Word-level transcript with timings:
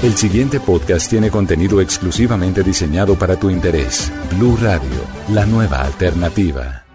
El 0.00 0.14
siguiente 0.14 0.60
podcast 0.60 1.10
tiene 1.10 1.28
contenido 1.28 1.80
exclusivamente 1.80 2.62
diseñado 2.62 3.18
para 3.18 3.34
tu 3.34 3.50
interés. 3.50 4.12
Blue 4.36 4.56
Radio, 4.56 5.00
la 5.30 5.44
nueva 5.44 5.82
alternativa. 5.82 6.87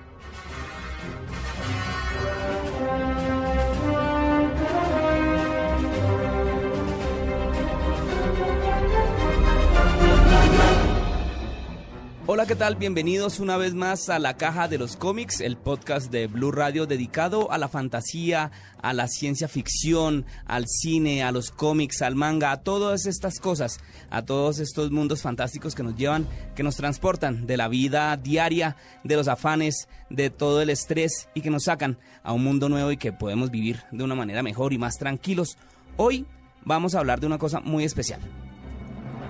¿Qué 12.53 12.59
tal? 12.59 12.75
Bienvenidos 12.75 13.39
una 13.39 13.57
vez 13.57 13.73
más 13.73 14.09
a 14.09 14.19
la 14.19 14.37
Caja 14.37 14.67
de 14.67 14.77
los 14.77 14.95
Cómics, 14.95 15.41
el 15.41 15.57
podcast 15.57 16.11
de 16.11 16.27
Blue 16.27 16.51
Radio 16.51 16.85
dedicado 16.85 17.51
a 17.51 17.57
la 17.57 17.67
fantasía, 17.67 18.51
a 18.79 18.93
la 18.93 19.07
ciencia 19.07 19.47
ficción, 19.47 20.27
al 20.45 20.67
cine, 20.67 21.23
a 21.23 21.31
los 21.31 21.49
cómics, 21.49 22.03
al 22.03 22.13
manga, 22.13 22.51
a 22.51 22.61
todas 22.61 23.07
estas 23.07 23.39
cosas, 23.39 23.79
a 24.11 24.21
todos 24.21 24.59
estos 24.59 24.91
mundos 24.91 25.23
fantásticos 25.23 25.73
que 25.73 25.81
nos 25.81 25.95
llevan, 25.95 26.27
que 26.53 26.61
nos 26.61 26.75
transportan 26.75 27.47
de 27.47 27.57
la 27.57 27.69
vida 27.69 28.15
diaria, 28.17 28.77
de 29.03 29.15
los 29.15 29.27
afanes, 29.27 29.87
de 30.11 30.29
todo 30.29 30.61
el 30.61 30.69
estrés 30.69 31.29
y 31.33 31.41
que 31.41 31.49
nos 31.49 31.63
sacan 31.63 31.97
a 32.21 32.33
un 32.33 32.43
mundo 32.43 32.69
nuevo 32.69 32.91
y 32.91 32.97
que 32.97 33.13
podemos 33.13 33.49
vivir 33.49 33.79
de 33.91 34.03
una 34.03 34.13
manera 34.13 34.43
mejor 34.43 34.73
y 34.73 34.77
más 34.77 34.99
tranquilos. 34.99 35.57
Hoy 35.97 36.27
vamos 36.63 36.93
a 36.93 36.99
hablar 36.99 37.19
de 37.19 37.25
una 37.25 37.39
cosa 37.39 37.61
muy 37.61 37.83
especial. 37.83 38.21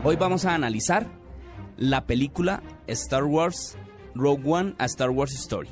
Hoy 0.03 0.17
vamos 0.17 0.43
a 0.43 0.53
analizar 0.53 1.22
la 1.77 2.05
película 2.05 2.61
Star 2.87 3.23
Wars 3.23 3.77
Rogue 4.15 4.43
One 4.45 4.75
a 4.77 4.85
Star 4.85 5.09
Wars 5.09 5.33
Story. 5.33 5.69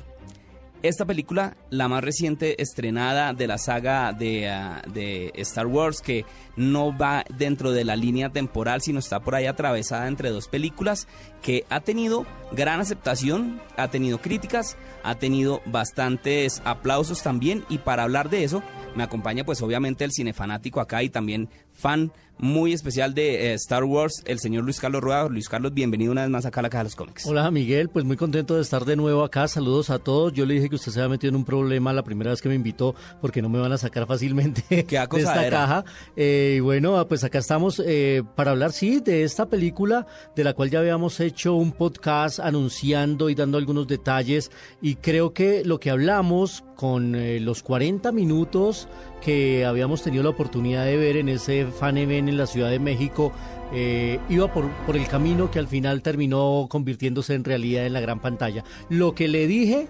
Esta 0.82 1.04
película, 1.04 1.56
la 1.70 1.86
más 1.86 2.02
reciente 2.02 2.60
estrenada 2.60 3.34
de 3.34 3.46
la 3.46 3.56
saga 3.56 4.12
de, 4.12 4.50
ah, 4.50 4.82
de, 4.92 5.30
Star 5.36 5.68
Wars, 5.68 6.00
que 6.00 6.24
no 6.56 6.96
va 6.96 7.24
dentro 7.38 7.70
de 7.70 7.84
la 7.84 7.94
línea 7.94 8.30
temporal, 8.30 8.82
sino 8.82 8.98
está 8.98 9.20
por 9.20 9.36
ahí 9.36 9.46
atravesada 9.46 10.08
entre 10.08 10.30
dos 10.30 10.48
películas, 10.48 11.06
que 11.40 11.64
ha 11.70 11.78
tenido 11.78 12.26
gran 12.50 12.80
aceptación, 12.80 13.62
ha 13.76 13.88
tenido 13.92 14.18
críticas, 14.18 14.76
ha 15.04 15.14
tenido 15.14 15.62
bastantes 15.66 16.60
aplausos 16.64 17.22
también, 17.22 17.64
y 17.68 17.78
para 17.78 18.02
hablar 18.02 18.28
de 18.28 18.42
eso, 18.42 18.60
me 18.94 19.02
acompaña 19.02 19.44
pues 19.44 19.62
obviamente 19.62 20.04
el 20.04 20.12
cinefanático 20.12 20.80
acá 20.80 21.02
y 21.02 21.10
también 21.10 21.48
fan 21.72 22.12
muy 22.38 22.72
especial 22.72 23.14
de 23.14 23.52
eh, 23.52 23.54
Star 23.54 23.84
Wars, 23.84 24.22
el 24.24 24.40
señor 24.40 24.64
Luis 24.64 24.80
Carlos 24.80 25.00
Rueda. 25.00 25.28
Luis 25.28 25.48
Carlos, 25.48 25.72
bienvenido 25.72 26.10
una 26.10 26.22
vez 26.22 26.30
más 26.30 26.44
acá 26.44 26.58
a 26.58 26.62
la 26.64 26.70
Caja 26.70 26.80
de 26.80 26.84
los 26.84 26.96
Cómics. 26.96 27.24
Hola 27.26 27.48
Miguel, 27.52 27.88
pues 27.88 28.04
muy 28.04 28.16
contento 28.16 28.56
de 28.56 28.62
estar 28.62 28.84
de 28.84 28.96
nuevo 28.96 29.22
acá. 29.22 29.46
Saludos 29.46 29.90
a 29.90 30.00
todos. 30.00 30.32
Yo 30.32 30.44
le 30.44 30.54
dije 30.54 30.68
que 30.68 30.74
usted 30.74 30.90
se 30.90 31.00
había 31.00 31.10
metido 31.10 31.28
en 31.30 31.36
un 31.36 31.44
problema 31.44 31.92
la 31.92 32.02
primera 32.02 32.30
vez 32.30 32.42
que 32.42 32.48
me 32.48 32.56
invitó 32.56 32.96
porque 33.20 33.42
no 33.42 33.48
me 33.48 33.60
van 33.60 33.70
a 33.70 33.78
sacar 33.78 34.06
fácilmente 34.06 34.64
de 34.68 34.86
esta 35.20 35.50
caja. 35.50 35.84
Eh, 36.16 36.54
y 36.56 36.60
bueno, 36.60 37.06
pues 37.06 37.22
acá 37.22 37.38
estamos 37.38 37.80
eh, 37.84 38.24
para 38.34 38.50
hablar, 38.50 38.72
sí, 38.72 38.98
de 39.00 39.22
esta 39.22 39.46
película 39.46 40.06
de 40.34 40.42
la 40.42 40.52
cual 40.54 40.68
ya 40.68 40.80
habíamos 40.80 41.20
hecho 41.20 41.54
un 41.54 41.70
podcast 41.70 42.40
anunciando 42.40 43.30
y 43.30 43.36
dando 43.36 43.56
algunos 43.56 43.86
detalles. 43.86 44.50
Y 44.80 44.96
creo 44.96 45.32
que 45.32 45.64
lo 45.64 45.78
que 45.78 45.90
hablamos 45.90 46.64
con 46.82 47.14
los 47.44 47.62
40 47.62 48.10
minutos 48.10 48.88
que 49.20 49.64
habíamos 49.64 50.02
tenido 50.02 50.24
la 50.24 50.30
oportunidad 50.30 50.84
de 50.84 50.96
ver 50.96 51.16
en 51.16 51.28
ese 51.28 51.64
Fan 51.66 51.96
Event 51.96 52.28
en 52.28 52.36
la 52.36 52.48
Ciudad 52.48 52.70
de 52.70 52.80
México 52.80 53.30
eh, 53.72 54.18
iba 54.28 54.52
por, 54.52 54.68
por 54.84 54.96
el 54.96 55.06
camino 55.06 55.48
que 55.48 55.60
al 55.60 55.68
final 55.68 56.02
terminó 56.02 56.66
convirtiéndose 56.68 57.34
en 57.34 57.44
realidad 57.44 57.86
en 57.86 57.92
la 57.92 58.00
gran 58.00 58.18
pantalla. 58.18 58.64
Lo 58.88 59.14
que 59.14 59.28
le 59.28 59.46
dije 59.46 59.86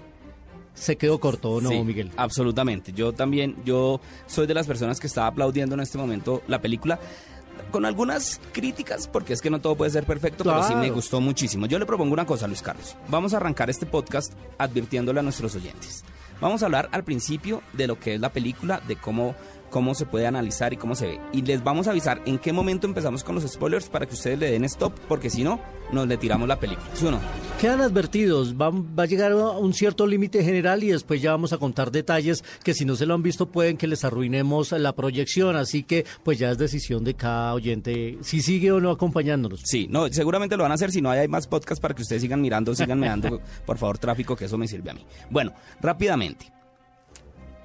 se 0.75 0.97
quedó 0.97 1.19
corto, 1.19 1.63
¿no, 1.63 1.83
Miguel? 1.83 2.11
Absolutamente. 2.19 2.93
Yo 2.93 3.15
también, 3.15 3.57
yo 3.65 3.99
soy 4.27 4.47
de 4.47 4.53
las 4.53 4.67
personas 4.67 5.01
que 5.01 5.07
estaba 5.07 5.29
aplaudiendo 5.29 5.75
en 5.75 5.81
este 5.81 5.97
momento 5.97 6.43
la 6.47 6.61
película. 6.61 7.01
Con 7.71 7.87
algunas 7.87 8.39
críticas, 8.53 9.09
porque 9.09 9.33
es 9.33 9.41
que 9.41 9.49
no 9.49 9.63
todo 9.63 9.77
puede 9.77 9.91
ser 9.91 10.05
perfecto, 10.05 10.45
pero 10.45 10.63
sí 10.63 10.75
me 10.75 10.91
gustó 10.91 11.23
muchísimo. 11.23 11.65
Yo 11.65 11.79
le 11.79 11.87
propongo 11.87 12.13
una 12.13 12.27
cosa, 12.27 12.47
Luis 12.47 12.61
Carlos. 12.61 12.99
Vamos 13.09 13.33
a 13.33 13.39
arrancar 13.39 13.71
este 13.71 13.87
podcast 13.87 14.35
advirtiéndole 14.59 15.21
a 15.21 15.23
nuestros 15.23 15.55
oyentes. 15.55 16.05
Vamos 16.43 16.61
a 16.61 16.67
hablar 16.67 16.89
al 16.91 17.05
principio 17.05 17.63
de 17.73 17.87
lo 17.87 18.01
que 18.01 18.15
es 18.15 18.21
la 18.21 18.33
película, 18.33 18.83
de 18.89 18.97
cómo 18.97 19.37
cómo 19.73 19.95
se 19.95 20.07
puede 20.07 20.27
analizar 20.27 20.73
y 20.73 20.77
cómo 20.77 20.95
se 20.95 21.07
ve. 21.07 21.21
Y 21.33 21.43
les 21.43 21.65
vamos 21.65 21.89
a 21.89 21.91
avisar 21.91 22.23
en 22.27 22.39
qué 22.39 22.53
momento 22.53 22.87
empezamos 22.87 23.25
con 23.25 23.35
los 23.35 23.51
spoilers 23.51 23.89
para 23.89 24.07
que 24.07 24.15
ustedes 24.15 24.39
le 24.39 24.51
den 24.51 24.65
stop, 24.65 24.93
porque 25.09 25.31
si 25.31 25.43
no, 25.43 25.61
nos 25.91 26.07
le 26.07 26.19
tiramos 26.19 26.47
la 26.47 26.61
película. 26.61 26.87
¿Sí 26.95 27.07
o 27.07 27.11
no? 27.11 27.19
Quedan 27.61 27.81
advertidos, 27.81 28.55
va, 28.55 28.71
va 28.71 29.05
a 29.05 29.07
llegar 29.07 29.33
a 29.33 29.37
un 29.37 29.73
cierto 29.73 30.07
límite 30.07 30.45
general 30.45 30.85
y 30.85 30.89
después 30.89 31.23
ya 31.23 31.33
vamos 31.33 31.53
a 31.55 31.59
contar 31.59 31.91
detalles 31.91 32.45
que 32.63 32.75
si 32.75 32.85
no 32.85 32.95
se 32.97 33.07
lo 33.07 33.15
han 33.15 33.23
visto 33.23 33.47
pueden 33.47 33.79
que 33.79 33.87
les 33.87 34.05
arruinemos 34.05 34.73
la 34.73 34.95
proyección, 34.95 35.57
así 35.57 35.83
que 35.83 36.05
pues 36.23 36.39
ya 36.39 36.51
es 36.51 36.59
decisión 36.59 37.03
de 37.03 37.15
cada 37.15 37.55
oyente 37.55 38.19
si 38.21 38.43
sigue 38.43 38.71
o 38.73 38.81
no 38.81 38.91
acompañándonos. 38.91 39.63
Sí, 39.65 39.89
no, 39.91 40.07
seguramente 40.09 40.57
lo 40.57 40.65
van 40.65 40.73
a 40.73 40.75
hacer, 40.75 40.93
si 40.93 41.01
no 41.01 41.11
hay 41.11 41.29
más 41.29 41.47
podcasts 41.47 41.81
para 41.81 41.95
que 41.95 42.03
ustedes 42.03 42.21
sigan 42.21 42.43
mirando, 42.43 42.75
sigan 42.75 43.01
mirando, 43.01 43.41
por 43.65 43.79
favor, 43.79 43.97
tráfico, 43.97 44.37
que 44.37 44.45
eso 44.45 44.59
me 44.59 44.69
sirve 44.69 44.91
a 44.91 44.95
mí. 44.95 45.07
Bueno, 45.31 45.55
rápidamente. 45.81 46.53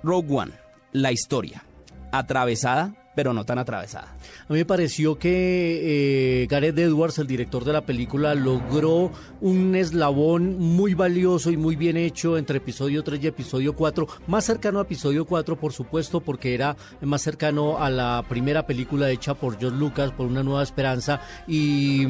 Rogue 0.04 0.34
One, 0.34 0.54
la 0.94 1.12
historia 1.12 1.67
atravesada, 2.12 2.94
pero 3.18 3.34
no 3.34 3.46
tan 3.46 3.58
atravesada. 3.58 4.16
A 4.48 4.54
mí 4.54 4.60
me 4.60 4.66
pareció 4.66 5.18
que 5.18 6.44
eh, 6.44 6.48
Gareth 6.48 6.78
Edwards, 6.78 7.18
el 7.18 7.26
director 7.26 7.66
de 7.66 7.74
la 7.74 7.82
película, 7.82 8.36
logró 8.36 9.12
un 9.42 9.76
eslabón 9.76 10.60
muy 10.60 10.94
valioso 10.94 11.50
y 11.50 11.58
muy 11.58 11.76
bien 11.76 11.98
hecho 11.98 12.38
entre 12.38 12.60
episodio 12.60 13.04
3 13.04 13.24
y 13.24 13.26
episodio 13.26 13.74
4, 13.76 14.08
más 14.28 14.46
cercano 14.46 14.78
a 14.78 14.84
episodio 14.84 15.26
4 15.26 15.56
por 15.56 15.74
supuesto 15.74 16.22
porque 16.22 16.54
era 16.54 16.78
más 17.02 17.24
cercano 17.24 17.80
a 17.80 17.90
la 17.90 18.24
primera 18.30 18.68
película 18.68 19.10
hecha 19.10 19.34
por 19.34 19.58
George 19.58 19.80
Lucas, 19.80 20.12
por 20.12 20.28
Una 20.28 20.44
Nueva 20.44 20.62
Esperanza, 20.62 21.20
y, 21.48 22.06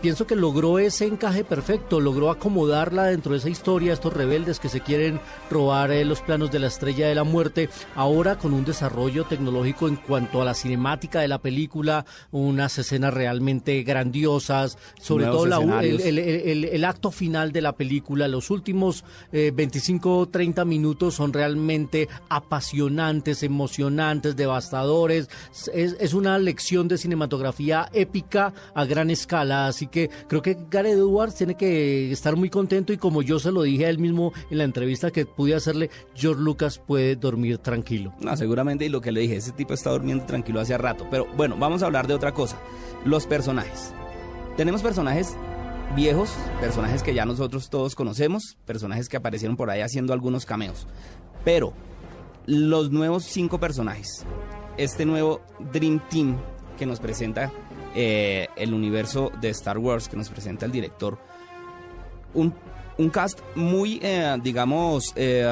pienso 0.00 0.28
que 0.28 0.36
logró 0.36 0.78
ese 0.78 1.06
encaje 1.06 1.42
perfecto, 1.42 1.98
logró 1.98 2.30
acomodarla 2.30 3.06
dentro 3.06 3.32
de 3.32 3.38
esa 3.38 3.48
historia, 3.48 3.92
estos 3.92 4.12
rebeldes 4.12 4.60
que 4.60 4.68
se 4.68 4.80
quieren 4.80 5.18
robar 5.50 5.90
eh, 5.90 6.04
los 6.04 6.20
planos 6.20 6.52
de 6.52 6.60
la 6.60 6.68
estrella 6.68 7.08
de 7.08 7.16
la 7.16 7.24
muerte, 7.24 7.68
ahora 7.96 8.38
con 8.38 8.52
un 8.52 8.64
desarrollo 8.64 9.24
tecnológico 9.24 9.88
en 9.88 9.96
cuanto 9.96 10.35
a 10.42 10.44
la 10.44 10.54
cinemática 10.54 11.20
de 11.20 11.28
la 11.28 11.38
película, 11.38 12.04
unas 12.30 12.78
escenas 12.78 13.12
realmente 13.12 13.82
grandiosas, 13.82 14.78
sobre 15.00 15.26
todo 15.26 15.44
el, 15.80 16.84
acto 16.84 17.10
final 17.10 17.52
de 17.52 17.60
la 17.62 17.72
película, 17.72 18.28
los 18.28 18.50
últimos 18.50 19.04
25 19.32 20.18
o 20.18 20.26
30 20.28 20.64
minutos 20.64 21.14
son 21.14 21.32
realmente 21.32 22.08
apasionantes, 22.28 23.42
emocionantes, 23.42 24.36
devastadores. 24.36 25.28
Es, 25.72 26.14
una 26.14 26.38
lección 26.38 26.88
de 26.88 26.98
cinematografía 26.98 27.88
épica 27.92 28.54
a 28.74 28.84
gran 28.84 29.10
escala, 29.10 29.66
así 29.66 29.86
que 29.86 30.08
creo 30.28 30.40
que 30.40 30.56
Gareth 30.70 30.94
Edwards 30.94 31.34
tiene 31.34 31.56
que 31.56 32.10
estar 32.10 32.36
muy 32.36 32.48
contento 32.48 32.92
y 32.92 32.96
como 32.96 33.22
yo 33.22 33.38
se 33.38 33.52
lo 33.52 33.62
dije 33.62 33.86
a 33.86 33.90
él 33.90 33.98
mismo 33.98 34.32
en 34.50 34.58
la 34.58 34.64
entrevista 34.64 35.10
que 35.10 35.26
pude 35.26 35.54
hacerle, 35.54 35.90
George 36.14 36.42
Lucas 36.42 36.78
puede 36.78 37.16
dormir 37.16 37.58
tranquilo. 37.58 38.14
No, 38.20 38.36
seguramente 38.36 38.86
y 38.86 38.88
lo 38.88 39.00
que 39.00 39.12
le 39.12 39.20
dije, 39.20 39.36
ese 39.36 39.52
tipo 39.52 39.74
está 39.74 39.90
durmiendo 39.90 40.24
tranquilo 40.26 40.60
hace 40.60 40.76
rato, 40.76 41.06
pero 41.10 41.26
bueno, 41.36 41.56
vamos 41.58 41.82
a 41.82 41.86
hablar 41.86 42.06
de 42.06 42.14
otra 42.14 42.32
cosa. 42.32 42.58
Los 43.04 43.26
personajes. 43.26 43.92
Tenemos 44.56 44.82
personajes 44.82 45.36
viejos, 45.94 46.34
personajes 46.60 47.02
que 47.02 47.14
ya 47.14 47.24
nosotros 47.24 47.70
todos 47.70 47.94
conocemos, 47.94 48.56
personajes 48.64 49.08
que 49.08 49.16
aparecieron 49.16 49.56
por 49.56 49.70
ahí 49.70 49.80
haciendo 49.80 50.12
algunos 50.12 50.46
cameos. 50.46 50.86
Pero 51.44 51.72
los 52.46 52.90
nuevos 52.90 53.24
cinco 53.24 53.58
personajes, 53.58 54.24
este 54.76 55.04
nuevo 55.04 55.42
Dream 55.72 56.00
Team 56.08 56.36
que 56.78 56.86
nos 56.86 57.00
presenta 57.00 57.52
eh, 57.94 58.48
el 58.56 58.74
universo 58.74 59.32
de 59.40 59.50
Star 59.50 59.78
Wars, 59.78 60.08
que 60.08 60.16
nos 60.16 60.28
presenta 60.28 60.66
el 60.66 60.72
director, 60.72 61.18
un, 62.34 62.52
cast 63.10 63.40
muy, 63.54 63.98
eh, 64.02 64.36
digamos, 64.42 65.12
eh, 65.16 65.48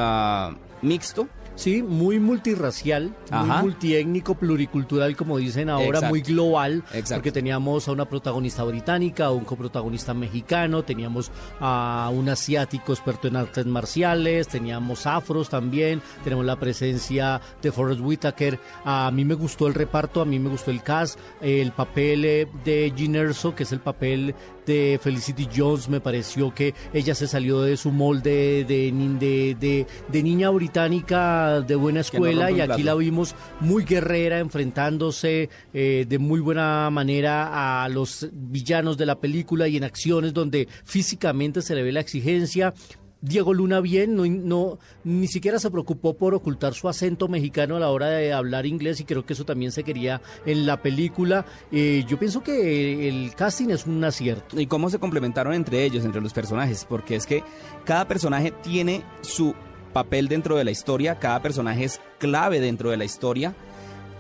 mixto, 0.83 1.29
Sí, 1.57 1.83
muy 1.83 2.19
multirracial, 2.19 3.15
muy 3.31 3.49
multiétnico, 3.63 4.35
pluricultural, 4.35 5.17
como 5.17 5.39
dicen 5.39 5.71
ahora, 5.71 6.09
muy 6.09 6.21
global, 6.21 6.83
porque 7.09 7.31
teníamos 7.31 7.87
a 7.87 7.93
una 7.93 8.07
protagonista 8.07 8.65
británica, 8.65 9.27
a 9.27 9.31
un 9.31 9.45
coprotagonista 9.45 10.15
mexicano, 10.15 10.83
teníamos 10.83 11.31
a 11.61 12.11
un 12.13 12.29
asiático 12.29 12.93
experto 12.93 13.29
en 13.29 13.37
artes 13.37 13.67
marciales, 13.67 14.49
teníamos 14.49 15.07
afros 15.07 15.49
también, 15.49 16.03
tenemos 16.25 16.45
la 16.45 16.59
presencia 16.59 17.41
de 17.63 17.71
Forrest 17.71 18.01
Whitaker. 18.01 18.59
A 18.85 19.11
mí 19.13 19.25
me 19.25 19.35
gustó 19.35 19.69
el 19.69 19.75
reparto, 19.75 20.21
a 20.21 20.25
mí 20.25 20.39
me 20.39 20.51
gustó 20.51 20.71
el 20.71 20.83
cast, 20.83 21.19
el 21.41 21.73
papel 21.73 22.25
eh, 22.25 22.49
de 22.65 22.93
Gin 22.97 23.15
Erso, 23.15 23.55
que 23.55 23.63
es 23.63 23.73
el 23.73 23.81
papel 23.81 24.35
de 24.67 24.99
Felicity 25.03 25.49
Jones, 25.55 25.89
me 25.89 26.01
pareció 26.01 26.55
que 26.55 26.75
ella 26.93 27.15
se 27.15 27.27
salió 27.27 27.63
de 27.63 27.77
su 27.77 27.91
molde 27.91 28.65
de, 28.65 29.57
de, 29.61 29.87
de 30.09 30.23
niña 30.23 30.51
británica 30.51 31.61
de 31.61 31.75
buena 31.75 32.01
escuela 32.01 32.51
y 32.51 32.61
aquí 32.61 32.83
la 32.83 32.95
vimos 32.95 33.35
muy 33.61 33.85
guerrera, 33.85 34.39
enfrentándose 34.39 35.49
eh, 35.73 36.07
de 36.09 36.19
muy 36.19 36.41
buena 36.41 36.89
manera 36.91 37.85
a 37.85 37.89
los 37.89 38.29
villanos 38.33 38.97
de 38.97 39.07
la 39.07 39.21
película 39.21 39.69
y 39.69 39.77
en 39.77 39.85
acciones 39.85 40.33
donde 40.33 40.69
físicamente 40.85 41.63
se 41.63 41.75
le 41.75 41.83
ve 41.83 41.93
la 41.93 42.01
exigencia 42.01 42.75
Diego 43.25 43.55
Luna 43.55 43.81
bien, 43.81 44.17
no, 44.17 44.79
ni 45.03 45.27
siquiera 45.29 45.59
se 45.59 45.71
preocupó 45.71 46.13
por 46.13 46.35
ocultar 46.35 46.75
su 46.75 46.91
acento 46.91 47.27
mexicano 47.27 47.77
a 47.77 47.81
la 47.81 47.89
hora 47.89 48.09
de 48.09 48.35
hablar 48.35 48.67
inglés 48.67 49.01
y 49.01 49.05
creo 49.05 49.25
que 49.25 49.33
eso 49.33 49.47
también 49.47 49.73
se 49.73 49.83
quería 49.83 50.21
en 50.45 50.67
la 50.67 50.83
película. 50.83 51.47
Eh, 51.73 52.05
yo 52.07 52.19
pienso 52.19 52.43
que 52.43 53.09
el 53.09 53.35
casting 53.35 53.71
es 53.71 53.87
un 53.87 54.05
acierto. 54.05 54.61
¿Y 54.61 54.67
cómo 54.67 54.91
se 54.91 54.99
complementaron 54.99 55.55
entre 55.55 55.85
ellos, 55.85 56.05
entre 56.05 56.21
los 56.21 56.35
personajes? 56.35 56.85
Porque 56.87 57.17
es 57.17 57.25
que 57.25 57.43
cada 57.87 58.07
personaje 58.07 58.53
tiene 58.63 59.03
su 59.23 59.55
papel 59.95 60.29
dentro 60.29 60.57
de 60.57 60.65
la 60.65 60.71
historia, 60.71 61.19
cada 61.19 61.41
personaje 61.41 61.85
es 61.85 62.03
clave 62.19 62.61
dentro 62.61 62.91
de 62.91 62.99
la 62.99 63.07
historia, 63.07 63.55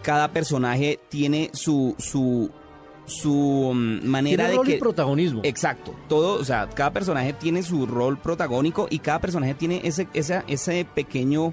cada 0.02 0.32
personaje 0.32 0.98
tiene 1.10 1.50
su, 1.52 1.94
su, 1.98 2.50
su 3.06 3.72
mm, 3.74 4.06
manera 4.06 4.48
de 4.48 4.58
que 4.60 4.78
protagonismo. 4.78 5.40
Exacto, 5.44 5.94
todo, 6.08 6.40
o 6.40 6.44
sea, 6.44 6.68
cada 6.68 6.92
personaje 6.92 7.32
tiene 7.32 7.62
su 7.62 7.86
rol 7.86 8.18
protagónico 8.18 8.86
y 8.90 8.98
cada 8.98 9.20
personaje 9.20 9.54
tiene 9.54 9.80
ese 9.84 10.08
ese 10.14 10.42
ese 10.46 10.86
pequeño 10.94 11.52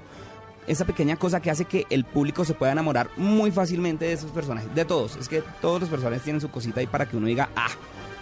esa 0.66 0.84
pequeña 0.84 1.16
cosa 1.16 1.40
que 1.40 1.50
hace 1.50 1.64
que 1.64 1.86
el 1.90 2.04
público 2.04 2.44
se 2.44 2.54
pueda 2.54 2.72
enamorar 2.72 3.10
muy 3.16 3.50
fácilmente 3.50 4.04
de 4.04 4.12
esos 4.12 4.30
personajes, 4.30 4.72
de 4.74 4.84
todos. 4.84 5.16
Es 5.16 5.28
que 5.28 5.42
todos 5.60 5.80
los 5.80 5.90
personajes 5.90 6.22
tienen 6.22 6.40
su 6.40 6.50
cosita 6.50 6.80
ahí 6.80 6.86
para 6.86 7.08
que 7.08 7.16
uno 7.16 7.26
diga, 7.26 7.50
ah, 7.56 7.70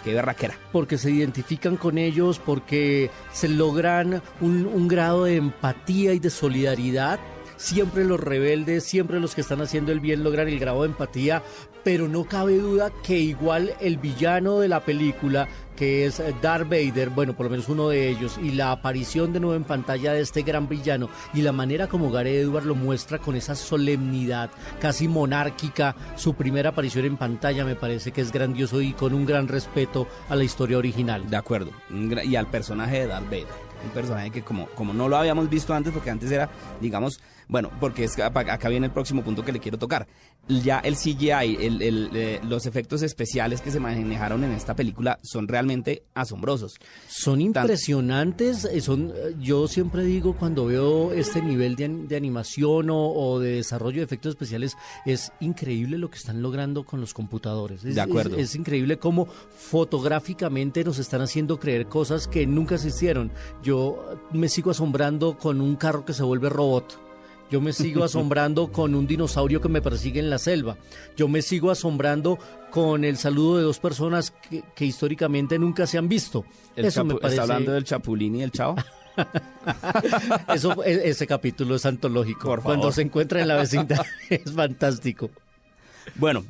qué 0.03 0.13
berraquera. 0.13 0.55
Porque 0.71 0.97
se 0.97 1.11
identifican 1.11 1.77
con 1.77 1.99
ellos, 1.99 2.39
porque 2.43 3.11
se 3.31 3.47
logran 3.47 4.23
un, 4.39 4.65
un 4.65 4.87
grado 4.87 5.25
de 5.25 5.35
empatía 5.35 6.13
y 6.13 6.19
de 6.19 6.31
solidaridad 6.31 7.19
siempre 7.61 8.03
los 8.03 8.19
rebeldes, 8.19 8.83
siempre 8.83 9.19
los 9.19 9.35
que 9.35 9.41
están 9.41 9.61
haciendo 9.61 9.91
el 9.91 9.99
bien 9.99 10.23
logran 10.23 10.47
el 10.47 10.59
grado 10.59 10.81
de 10.81 10.89
empatía, 10.89 11.43
pero 11.83 12.07
no 12.07 12.25
cabe 12.25 12.57
duda 12.57 12.91
que 13.03 13.19
igual 13.19 13.73
el 13.79 13.97
villano 13.97 14.59
de 14.59 14.67
la 14.67 14.83
película, 14.83 15.47
que 15.75 16.05
es 16.05 16.21
Darth 16.41 16.69
Vader, 16.69 17.09
bueno, 17.09 17.35
por 17.35 17.45
lo 17.45 17.51
menos 17.51 17.69
uno 17.69 17.89
de 17.89 18.09
ellos, 18.09 18.39
y 18.41 18.51
la 18.51 18.71
aparición 18.71 19.31
de 19.31 19.39
nuevo 19.39 19.55
en 19.55 19.63
pantalla 19.63 20.13
de 20.13 20.21
este 20.21 20.41
gran 20.41 20.67
villano, 20.67 21.09
y 21.33 21.43
la 21.43 21.51
manera 21.51 21.87
como 21.87 22.11
Gareth 22.11 22.43
Edward 22.45 22.65
lo 22.65 22.75
muestra 22.75 23.19
con 23.19 23.35
esa 23.35 23.55
solemnidad 23.55 24.49
casi 24.79 25.07
monárquica, 25.07 25.95
su 26.15 26.33
primera 26.33 26.69
aparición 26.69 27.05
en 27.05 27.17
pantalla 27.17 27.63
me 27.63 27.75
parece 27.75 28.11
que 28.11 28.21
es 28.21 28.31
grandioso 28.31 28.81
y 28.81 28.93
con 28.93 29.13
un 29.13 29.25
gran 29.25 29.47
respeto 29.47 30.07
a 30.29 30.35
la 30.35 30.43
historia 30.43 30.77
original. 30.77 31.29
De 31.29 31.37
acuerdo, 31.37 31.71
y 31.89 32.35
al 32.35 32.47
personaje 32.47 33.01
de 33.01 33.07
Darth 33.07 33.25
Vader 33.25 33.70
un 33.83 33.91
personaje 33.91 34.29
que 34.31 34.41
como, 34.41 34.67
como 34.67 34.93
no 34.93 35.07
lo 35.07 35.17
habíamos 35.17 35.49
visto 35.49 35.73
antes, 35.73 35.93
porque 35.93 36.09
antes 36.09 36.31
era, 36.31 36.49
digamos, 36.79 37.19
bueno, 37.51 37.69
porque 37.81 38.05
es 38.05 38.17
acá 38.17 38.69
viene 38.69 38.85
el 38.85 38.93
próximo 38.93 39.23
punto 39.25 39.43
que 39.43 39.51
le 39.51 39.59
quiero 39.59 39.77
tocar. 39.77 40.07
Ya 40.47 40.79
el 40.79 40.95
CGI, 40.95 41.57
el, 41.59 42.09
eh, 42.13 42.39
los 42.47 42.65
efectos 42.65 43.01
especiales 43.01 43.59
que 43.59 43.71
se 43.71 43.79
manejaron 43.81 44.45
en 44.45 44.53
esta 44.53 44.73
película 44.73 45.19
son 45.21 45.49
realmente 45.49 46.03
asombrosos. 46.13 46.75
Son 47.09 47.41
impresionantes. 47.41 48.63
Eh, 48.63 48.79
son, 48.79 49.11
eh, 49.13 49.35
yo 49.37 49.67
siempre 49.67 50.05
digo 50.05 50.37
cuando 50.37 50.65
veo 50.65 51.11
este 51.11 51.41
nivel 51.41 51.75
de, 51.75 52.15
animación 52.15 52.87
o, 52.89 53.39
de 53.39 53.57
desarrollo 53.57 53.97
de 53.97 54.05
efectos 54.05 54.29
especiales, 54.31 54.77
es 55.05 55.33
increíble 55.41 55.97
lo 55.97 56.09
que 56.09 56.17
están 56.17 56.41
logrando 56.41 56.85
con 56.85 57.01
los 57.01 57.13
computadores. 57.13 57.83
de 57.83 57.99
acuerdo. 57.99 58.37
Es, 58.37 58.51
es 58.51 58.55
increíble 58.55 58.97
cómo 58.97 59.27
fotográficamente 59.27 60.85
nos 60.85 60.99
están 60.99 61.19
haciendo 61.19 61.59
creer 61.59 61.87
cosas 61.87 62.29
que 62.29 62.47
nunca 62.47 62.75
existieron. 62.75 63.29
Yo 63.61 63.70
me 64.31 64.49
sigo 64.49 64.71
asombrando 64.71 65.37
con 65.37 65.61
un 65.61 65.75
carro 65.75 66.05
que 66.05 66.13
se 66.13 66.23
vuelve 66.23 66.49
robot. 66.49 66.99
Yo 67.49 67.59
me 67.59 67.73
sigo 67.73 68.03
asombrando 68.05 68.71
con 68.71 68.95
un 68.95 69.05
dinosaurio 69.05 69.61
que 69.61 69.69
me 69.69 69.81
persigue 69.81 70.19
en 70.19 70.29
la 70.29 70.39
selva. 70.39 70.77
Yo 71.17 71.27
me 71.27 71.41
sigo 71.41 71.69
asombrando 71.69 72.39
con 72.71 73.03
el 73.03 73.17
saludo 73.17 73.57
de 73.57 73.63
dos 73.63 73.79
personas 73.79 74.33
que, 74.75 74.85
históricamente 74.85 75.59
nunca 75.59 75.85
se 75.85 75.97
han 75.97 76.07
visto. 76.07 76.45
Eso 76.75 77.03
me 77.03 77.15
parece... 77.15 77.41
¿Está 77.41 77.53
hablando 77.53 77.73
del 77.73 77.83
Chapulín 77.83 78.37
y 78.37 78.43
el 78.43 78.51
Chao? 78.51 78.75
Eso, 80.53 80.83
e, 80.85 81.09
ese 81.09 81.27
capítulo 81.27 81.75
es 81.75 81.85
antológico. 81.85 82.57
Cuando 82.61 82.91
se 82.91 83.01
encuentra 83.01 83.41
en 83.41 83.49
la 83.49 83.57
vecindad 83.57 84.05
es 84.29 84.53
fantástico. 84.53 85.29
Bueno, 86.15 86.45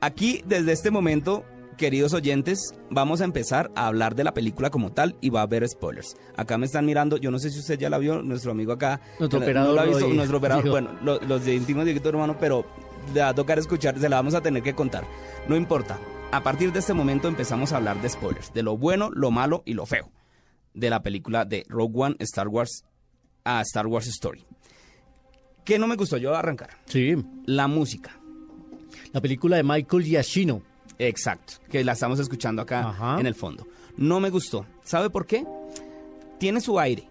aquí 0.00 0.42
desde 0.46 0.72
este 0.72 0.90
momento 0.90 1.44
queridos 1.80 2.12
oyentes, 2.12 2.74
vamos 2.90 3.22
a 3.22 3.24
empezar 3.24 3.72
a 3.74 3.86
hablar 3.86 4.14
de 4.14 4.22
la 4.22 4.34
película 4.34 4.68
como 4.68 4.92
tal 4.92 5.16
y 5.22 5.30
va 5.30 5.40
a 5.40 5.44
haber 5.44 5.66
spoilers. 5.66 6.14
Acá 6.36 6.58
me 6.58 6.66
están 6.66 6.84
mirando, 6.84 7.16
yo 7.16 7.30
no 7.30 7.38
sé 7.38 7.48
si 7.48 7.58
usted 7.58 7.78
ya 7.78 7.88
la 7.88 7.96
vio, 7.96 8.22
nuestro 8.22 8.52
amigo 8.52 8.72
acá. 8.72 9.00
Nuestro 9.18 9.40
operador. 9.40 9.74
No 9.74 9.80
ha 9.80 9.86
visto, 9.86 10.06
nuestro 10.08 10.36
operador, 10.36 10.68
bueno, 10.68 10.90
los, 11.02 11.42
de 11.46 11.54
íntimos 11.54 11.86
de 11.86 11.92
hermano, 12.04 12.36
pero 12.38 12.66
le 13.14 13.22
va 13.22 13.28
a 13.28 13.34
tocar 13.34 13.58
escuchar, 13.58 13.98
se 13.98 14.10
la 14.10 14.16
vamos 14.16 14.34
a 14.34 14.42
tener 14.42 14.62
que 14.62 14.74
contar. 14.74 15.04
No 15.48 15.56
importa. 15.56 15.98
A 16.32 16.42
partir 16.42 16.70
de 16.70 16.80
este 16.80 16.92
momento 16.92 17.28
empezamos 17.28 17.72
a 17.72 17.78
hablar 17.78 18.02
de 18.02 18.10
spoilers, 18.10 18.52
de 18.52 18.62
lo 18.62 18.76
bueno, 18.76 19.08
lo 19.14 19.30
malo 19.30 19.62
y 19.64 19.72
lo 19.72 19.86
feo 19.86 20.12
de 20.74 20.90
la 20.90 21.02
película 21.02 21.46
de 21.46 21.64
Rogue 21.66 21.94
One, 21.96 22.16
Star 22.18 22.48
Wars, 22.48 22.84
a 23.42 23.62
Star 23.62 23.86
Wars 23.86 24.06
Story. 24.06 24.44
¿Qué 25.64 25.78
no 25.78 25.86
me 25.86 25.96
gustó 25.96 26.18
yo 26.18 26.34
arrancar? 26.34 26.76
Sí. 26.84 27.16
La 27.46 27.68
música. 27.68 28.20
La 29.12 29.22
película 29.22 29.56
de 29.56 29.62
Michael 29.62 30.04
Giacchino. 30.04 30.62
Exacto, 31.00 31.54
que 31.70 31.82
la 31.82 31.92
estamos 31.92 32.18
escuchando 32.18 32.60
acá 32.60 33.16
en 33.18 33.26
el 33.26 33.34
fondo. 33.34 33.66
No 33.96 34.20
me 34.20 34.28
gustó. 34.28 34.66
¿Sabe 34.84 35.08
por 35.08 35.26
qué? 35.26 35.46
Tiene 36.38 36.60
su 36.60 36.78
aire. 36.78 37.08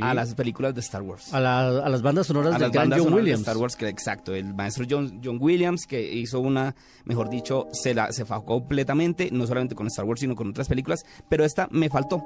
a 0.00 0.14
las 0.14 0.34
películas 0.34 0.74
de 0.74 0.80
Star 0.80 1.02
Wars. 1.02 1.32
A, 1.32 1.40
las 1.40 2.02
bandas 2.02 2.26
sonoras 2.26 2.58
de 2.58 2.70
John 2.72 3.12
Williams. 3.12 3.40
Star 3.40 3.58
Wars, 3.58 3.76
que, 3.76 3.88
exacto. 3.88 4.34
El 4.34 4.54
maestro 4.54 4.86
John, 4.88 5.20
John, 5.22 5.38
Williams, 5.38 5.86
que 5.86 6.00
hizo 6.00 6.40
una, 6.40 6.74
mejor 7.04 7.28
dicho, 7.28 7.68
se 7.72 7.92
la 7.92 8.10
se 8.12 8.24
fajó 8.24 8.44
completamente, 8.46 9.30
no 9.30 9.46
solamente 9.46 9.74
con 9.74 9.86
Star 9.86 10.06
Wars, 10.06 10.20
sino 10.20 10.34
con 10.34 10.48
otras 10.48 10.68
películas, 10.68 11.04
pero 11.28 11.44
esta 11.44 11.68
me 11.70 11.90
faltó. 11.90 12.24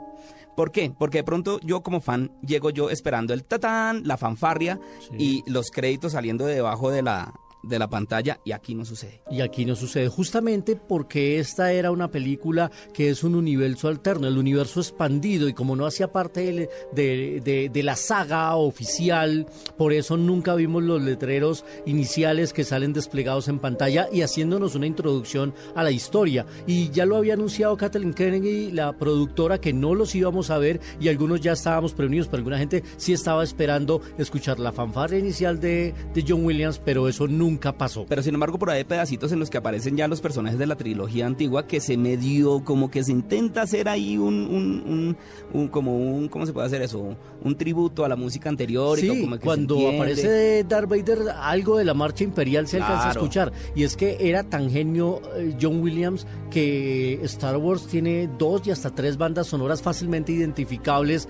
¿Por 0.56 0.70
qué? 0.70 0.92
Porque 0.96 1.18
de 1.18 1.24
pronto 1.24 1.58
yo 1.60 1.82
como 1.82 2.00
fan 2.00 2.30
llego 2.46 2.70
yo 2.70 2.90
esperando 2.90 3.34
el 3.34 3.42
tatán, 3.42 4.02
la 4.06 4.16
fanfarria 4.16 4.78
y 5.18 5.42
los 5.50 5.70
créditos 5.70 6.12
saliendo 6.12 6.46
de 6.46 6.54
debajo 6.54 6.92
de 6.92 7.02
la, 7.02 7.34
de 7.68 7.78
la 7.78 7.88
pantalla 7.88 8.40
y 8.44 8.52
aquí 8.52 8.74
no 8.74 8.84
sucede. 8.84 9.20
Y 9.30 9.40
aquí 9.40 9.64
no 9.64 9.76
sucede 9.76 10.08
justamente 10.08 10.76
porque 10.76 11.38
esta 11.38 11.72
era 11.72 11.90
una 11.90 12.10
película 12.10 12.70
que 12.92 13.10
es 13.10 13.24
un 13.24 13.34
universo 13.34 13.88
alterno, 13.88 14.28
el 14.28 14.38
universo 14.38 14.80
expandido 14.80 15.48
y 15.48 15.54
como 15.54 15.76
no 15.76 15.86
hacía 15.86 16.12
parte 16.12 16.68
de, 16.92 17.70
de, 17.72 17.82
la 17.82 17.96
saga 17.96 18.54
oficial, 18.56 19.46
por 19.76 19.92
eso 19.92 20.16
nunca 20.16 20.54
vimos 20.54 20.82
los 20.82 21.02
letreros 21.02 21.64
iniciales 21.84 22.52
que 22.52 22.64
salen 22.64 22.92
desplegados 22.92 23.48
en 23.48 23.58
pantalla 23.58 24.08
y 24.10 24.22
haciéndonos 24.22 24.74
una 24.74 24.86
introducción 24.86 25.54
a 25.74 25.82
la 25.82 25.90
historia. 25.90 26.46
Y 26.66 26.90
ya 26.90 27.04
lo 27.04 27.16
había 27.16 27.34
anunciado 27.34 27.76
Kathleen 27.76 28.14
Kennedy, 28.14 28.70
la 28.70 28.96
productora, 28.96 29.60
que 29.60 29.72
no 29.72 29.94
los 29.94 30.14
íbamos 30.14 30.50
a 30.50 30.58
ver 30.58 30.80
y 31.00 31.08
algunos 31.08 31.40
ya 31.40 31.52
estábamos 31.52 31.92
prevenidos, 31.92 32.28
pero 32.28 32.38
alguna 32.38 32.58
gente 32.58 32.82
sí 32.96 33.12
estaba 33.12 33.44
esperando 33.44 34.00
escuchar 34.18 34.58
la 34.58 34.72
fanfarria 34.72 35.18
inicial 35.18 35.60
de, 35.60 35.94
de 36.14 36.24
John 36.26 36.44
Williams, 36.44 36.80
pero 36.82 37.08
eso 37.08 37.26
nunca 37.26 37.53
nunca 37.54 37.72
pasó. 37.72 38.04
Pero 38.08 38.22
sin 38.22 38.34
embargo, 38.34 38.58
por 38.58 38.70
ahí 38.70 38.78
hay 38.78 38.84
pedacitos 38.84 39.30
en 39.32 39.38
los 39.38 39.48
que 39.48 39.58
aparecen 39.58 39.96
ya 39.96 40.08
los 40.08 40.20
personajes 40.20 40.58
de 40.58 40.66
la 40.66 40.76
trilogía 40.76 41.26
antigua 41.26 41.66
que 41.66 41.80
se 41.80 41.96
medio 41.96 42.64
como 42.64 42.90
que 42.90 43.04
se 43.04 43.12
intenta 43.12 43.62
hacer 43.62 43.88
ahí 43.88 44.18
un, 44.18 45.16
un, 45.52 45.68
como 45.68 45.96
un, 45.96 46.28
¿cómo 46.28 46.46
se 46.46 46.52
puede 46.52 46.66
hacer 46.66 46.82
eso? 46.82 47.16
Un 47.42 47.56
tributo 47.56 48.04
a 48.04 48.08
la 48.08 48.16
música 48.16 48.48
anterior. 48.48 48.98
Sí, 48.98 49.20
como 49.20 49.38
que 49.38 49.44
cuando 49.44 49.88
aparece 49.88 50.64
Darth 50.64 50.88
Vader, 50.88 51.30
algo 51.40 51.78
de 51.78 51.84
la 51.84 51.94
marcha 51.94 52.24
imperial 52.24 52.66
se 52.66 52.78
alcanza 52.78 53.08
a 53.08 53.12
escuchar. 53.12 53.52
Y 53.74 53.84
es 53.84 53.96
que 53.96 54.16
era 54.20 54.42
tan 54.42 54.70
genio 54.70 55.22
eh, 55.36 55.56
John 55.60 55.80
Williams 55.80 56.26
que 56.50 57.20
Star 57.24 57.56
Wars 57.56 57.86
tiene 57.86 58.28
dos 58.38 58.66
y 58.66 58.70
hasta 58.70 58.90
tres 58.90 59.16
bandas 59.16 59.46
sonoras 59.46 59.82
fácilmente 59.82 60.32
identificables 60.32 61.28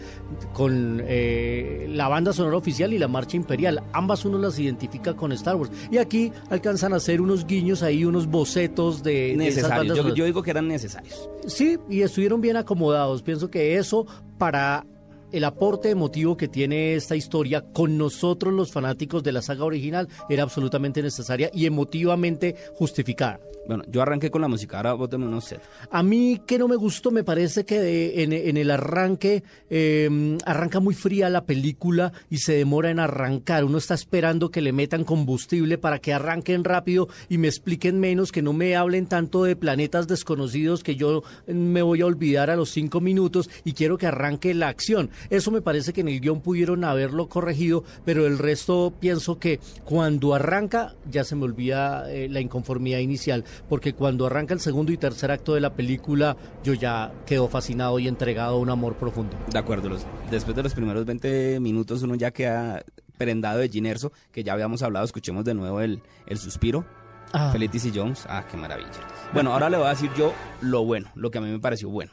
con 0.52 1.02
eh, 1.04 1.86
la 1.90 2.08
banda 2.08 2.32
sonora 2.32 2.56
oficial 2.56 2.92
y 2.92 2.98
la 2.98 3.08
marcha 3.08 3.36
imperial. 3.36 3.82
Ambas 3.92 4.24
uno 4.24 4.38
las 4.38 4.58
identifica 4.58 5.14
con 5.14 5.32
Star 5.32 5.56
Wars. 5.56 5.70
Y 5.90 5.98
aquí 5.98 6.13
alcanzan 6.50 6.92
a 6.92 6.96
hacer 6.96 7.20
unos 7.20 7.46
guiños 7.46 7.82
ahí, 7.82 8.04
unos 8.04 8.26
bocetos 8.26 9.02
de, 9.02 9.34
necesarios. 9.36 10.14
yo, 10.14 10.24
digo 10.24 10.42
que 10.42 10.50
eran 10.50 10.68
necesarios. 10.68 11.28
Sí, 11.46 11.78
y 11.88 12.02
estuvieron 12.02 12.40
bien 12.40 12.56
acomodados. 12.56 13.22
Pienso 13.22 13.50
que 13.50 13.76
eso 13.76 14.06
para 14.38 14.86
el 15.32 15.44
aporte 15.44 15.90
emotivo 15.90 16.36
que 16.36 16.46
tiene 16.46 16.94
esta 16.94 17.16
historia 17.16 17.62
con 17.72 17.98
nosotros 17.98 18.54
los 18.54 18.70
fanáticos 18.70 19.24
de 19.24 19.32
la 19.32 19.42
saga 19.42 19.64
original 19.64 20.08
era 20.28 20.44
absolutamente 20.44 21.02
necesaria 21.02 21.50
y 21.52 21.66
emotivamente 21.66 22.54
justificada. 22.74 23.40
Bueno, 23.66 23.84
yo 23.88 24.02
arranqué 24.02 24.30
con 24.30 24.42
la 24.42 24.48
música, 24.48 24.76
ahora 24.76 24.92
votemos 24.92 25.30
no 25.30 25.40
sé. 25.40 25.58
A 25.90 26.02
mí 26.02 26.42
que 26.46 26.58
no 26.58 26.68
me 26.68 26.76
gustó, 26.76 27.10
me 27.10 27.24
parece 27.24 27.64
que 27.64 28.22
en, 28.22 28.56
el 28.56 28.70
arranque 28.70 29.42
em, 29.70 30.38
arranca 30.44 30.80
muy 30.80 30.94
fría 30.94 31.30
la 31.30 31.44
película 31.44 32.12
y 32.28 32.38
se 32.38 32.54
demora 32.54 32.90
en 32.90 32.98
arrancar. 32.98 33.64
Uno 33.64 33.78
está 33.78 33.94
esperando 33.94 34.50
que 34.50 34.60
le 34.60 34.72
metan 34.72 35.04
combustible 35.04 35.78
para 35.78 35.98
que 35.98 36.12
arranquen 36.12 36.64
rápido 36.64 37.08
y 37.28 37.38
me 37.38 37.48
expliquen 37.48 38.00
menos, 38.00 38.32
que 38.32 38.42
no 38.42 38.52
me 38.52 38.76
hablen 38.76 39.06
tanto 39.06 39.44
de 39.44 39.56
planetas 39.56 40.06
desconocidos 40.06 40.82
que 40.82 40.96
yo 40.96 41.22
me 41.46 41.82
voy 41.82 42.02
a 42.02 42.06
olvidar 42.06 42.50
a 42.50 42.56
los 42.56 42.70
cinco 42.70 43.00
minutos 43.00 43.48
y 43.64 43.72
quiero 43.72 43.96
que 43.96 44.06
arranque 44.06 44.52
la 44.54 44.68
acción. 44.68 45.10
Eso 45.30 45.50
me 45.50 45.62
parece 45.62 45.92
que 45.92 46.02
en 46.02 46.08
el 46.08 46.20
guion 46.20 46.40
pudieron 46.40 46.84
haberlo 46.84 47.28
corregido, 47.28 47.84
pero 48.04 48.26
el 48.26 48.38
resto 48.38 48.92
pienso 49.00 49.38
que 49.38 49.60
cuando 49.84 50.34
arranca 50.34 50.94
ya 51.10 51.24
se 51.24 51.36
me 51.36 51.44
olvida 51.44 52.12
eh, 52.12 52.28
la 52.28 52.40
inconformidad 52.40 52.98
inicial 52.98 53.44
porque 53.68 53.92
cuando 53.94 54.26
arranca 54.26 54.54
el 54.54 54.60
segundo 54.60 54.92
y 54.92 54.96
tercer 54.96 55.30
acto 55.30 55.54
de 55.54 55.60
la 55.60 55.74
película, 55.74 56.36
yo 56.62 56.74
ya 56.74 57.12
quedo 57.26 57.48
fascinado 57.48 57.98
y 57.98 58.08
entregado 58.08 58.56
a 58.56 58.58
un 58.58 58.70
amor 58.70 58.96
profundo. 58.96 59.36
De 59.50 59.58
acuerdo, 59.58 59.88
los, 59.88 60.06
después 60.30 60.56
de 60.56 60.62
los 60.62 60.74
primeros 60.74 61.04
20 61.04 61.60
minutos 61.60 62.02
uno 62.02 62.14
ya 62.14 62.30
queda 62.30 62.82
prendado 63.16 63.58
de 63.60 63.68
Ginerso, 63.68 64.12
que 64.32 64.42
ya 64.44 64.52
habíamos 64.52 64.82
hablado, 64.82 65.04
escuchemos 65.04 65.44
de 65.44 65.54
nuevo 65.54 65.80
el, 65.80 66.02
el 66.26 66.38
suspiro. 66.38 66.84
Ah. 67.32 67.50
Felitis 67.52 67.84
y 67.86 67.92
Jones, 67.94 68.26
ah, 68.28 68.44
qué 68.48 68.56
maravilla. 68.56 68.90
Bueno, 69.32 69.52
ahora 69.52 69.68
le 69.68 69.76
voy 69.76 69.86
a 69.86 69.90
decir 69.90 70.10
yo 70.16 70.32
lo 70.60 70.84
bueno, 70.84 71.10
lo 71.16 71.30
que 71.30 71.38
a 71.38 71.40
mí 71.40 71.50
me 71.50 71.58
pareció 71.58 71.88
bueno. 71.88 72.12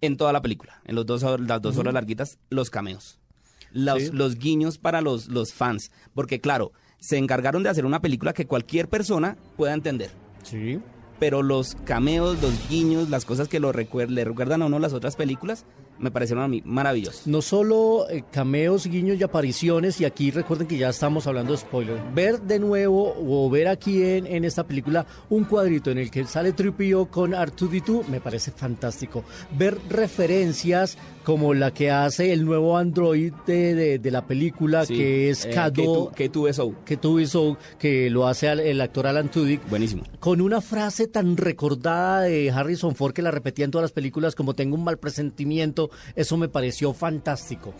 En 0.00 0.16
toda 0.16 0.32
la 0.32 0.42
película, 0.42 0.80
en 0.84 0.94
los 0.96 1.04
dos, 1.06 1.22
las 1.40 1.60
dos 1.62 1.76
horas 1.78 1.94
larguitas, 1.94 2.38
los 2.50 2.70
cameos. 2.70 3.18
Los, 3.72 4.02
Sí. 4.04 4.10
los 4.12 4.36
guiños 4.38 4.78
para 4.78 5.00
los, 5.00 5.28
los 5.28 5.52
fans. 5.52 5.90
Porque 6.14 6.40
claro, 6.40 6.72
se 6.98 7.18
encargaron 7.18 7.62
de 7.62 7.70
hacer 7.70 7.84
una 7.84 8.00
película 8.00 8.32
que 8.32 8.46
cualquier 8.46 8.88
persona 8.88 9.36
pueda 9.56 9.74
entender. 9.74 10.10
Sí. 10.44 10.80
Pero 11.18 11.42
los 11.42 11.76
cameos, 11.84 12.40
los 12.42 12.68
guiños, 12.68 13.08
las 13.10 13.24
cosas 13.24 13.48
que 13.48 13.60
lo 13.60 13.72
recuer- 13.72 14.08
le 14.10 14.24
recuerdan 14.24 14.62
a 14.62 14.66
uno 14.66 14.78
las 14.78 14.92
otras 14.92 15.16
películas, 15.16 15.64
me 15.98 16.10
parecieron 16.10 16.44
a 16.44 16.48
mí 16.48 16.62
maravillosos. 16.64 17.26
No 17.26 17.40
solo 17.42 18.06
eh, 18.10 18.24
cameos, 18.30 18.86
guiños 18.86 19.18
y 19.18 19.22
apariciones, 19.22 20.00
y 20.00 20.04
aquí 20.04 20.30
recuerden 20.30 20.66
que 20.66 20.76
ya 20.76 20.88
estamos 20.88 21.26
hablando 21.26 21.52
de 21.52 21.58
spoilers. 21.58 22.00
Ver 22.14 22.40
de 22.40 22.58
nuevo 22.58 23.14
o 23.18 23.48
ver 23.50 23.68
aquí 23.68 24.02
en, 24.02 24.26
en 24.26 24.44
esta 24.44 24.64
película 24.64 25.06
un 25.30 25.44
cuadrito 25.44 25.90
en 25.90 25.98
el 25.98 26.10
que 26.10 26.24
sale 26.26 26.52
Tripio 26.52 27.06
con 27.06 27.32
R2D2 27.32 28.06
me 28.08 28.20
parece 28.20 28.50
fantástico. 28.50 29.24
Ver 29.56 29.78
referencias 29.88 30.96
como 31.24 31.54
la 31.54 31.72
que 31.72 31.90
hace 31.90 32.32
el 32.32 32.44
nuevo 32.44 32.76
android 32.76 33.32
de, 33.46 33.74
de- 33.74 33.98
de 33.98 34.10
la 34.10 34.26
película, 34.26 34.84
Sí, 34.84 34.94
que 34.96 35.30
es 35.30 35.46
eh, 35.46 35.50
Kado, 35.50 36.10
K2 36.12 36.30
K2SO. 36.30 36.74
que 36.84 36.96
tuvo 36.98 37.56
que 37.78 38.10
lo 38.10 38.26
hace 38.26 38.48
al- 38.48 38.60
el 38.60 38.80
actor 38.80 39.06
Alan 39.06 39.30
Tudyk 39.30 39.68
Buenísimo. 39.70 40.02
con 40.20 40.40
una 40.42 40.60
frase 40.60 41.06
tan 41.06 41.36
recordada 41.38 42.22
de 42.22 42.50
Harrison 42.50 42.94
Ford 42.94 43.12
que 43.14 43.22
la 43.22 43.30
repetía 43.30 43.64
en 43.64 43.70
todas 43.70 43.84
las 43.84 43.92
películas 43.92 44.34
como 44.34 44.54
tengo 44.54 44.74
un 44.76 44.84
mal 44.84 44.98
presentimiento, 44.98 45.83
eso 46.14 46.36
me 46.36 46.48
pareció 46.48 46.92
fantástico. 46.92 47.74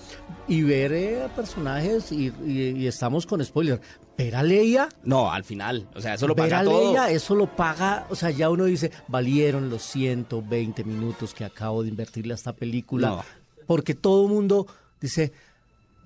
Y 0.49 0.63
ver 0.63 0.93
eh, 0.93 1.29
personajes, 1.35 2.11
y, 2.13 2.33
y- 2.47 2.71
y 2.77 2.87
estamos 2.87 3.27
con 3.27 3.45
spoiler, 3.45 3.81
ver 4.17 4.37
a 4.37 4.43
Leia, 4.43 4.89
No, 5.05 5.31
al 5.33 5.45
final. 5.45 5.89
O 5.95 6.01
sea, 6.01 6.15
eso 6.15 6.27
lo 6.29 6.35
ver 6.35 6.45
paga 6.51 6.61
a 6.61 6.65
todo. 6.65 6.89
Leia, 6.93 7.11
eso 7.11 7.35
lo 7.35 7.55
paga, 7.57 8.07
o 8.11 8.15
sea, 8.15 8.31
ya 8.31 8.51
uno 8.51 8.65
dice, 8.65 8.91
valieron 9.09 9.71
los 9.71 9.83
120 9.83 10.85
minutos 10.85 11.35
que 11.35 11.45
acabo 11.45 11.83
de 11.83 11.89
invertirle 11.89 12.33
a 12.33 12.37
esta 12.37 12.53
película, 12.53 13.09
No. 13.09 13.25
porque 13.67 13.95
todo 13.95 14.27
el 14.27 14.33
mundo 14.33 14.67
dice, 15.01 15.33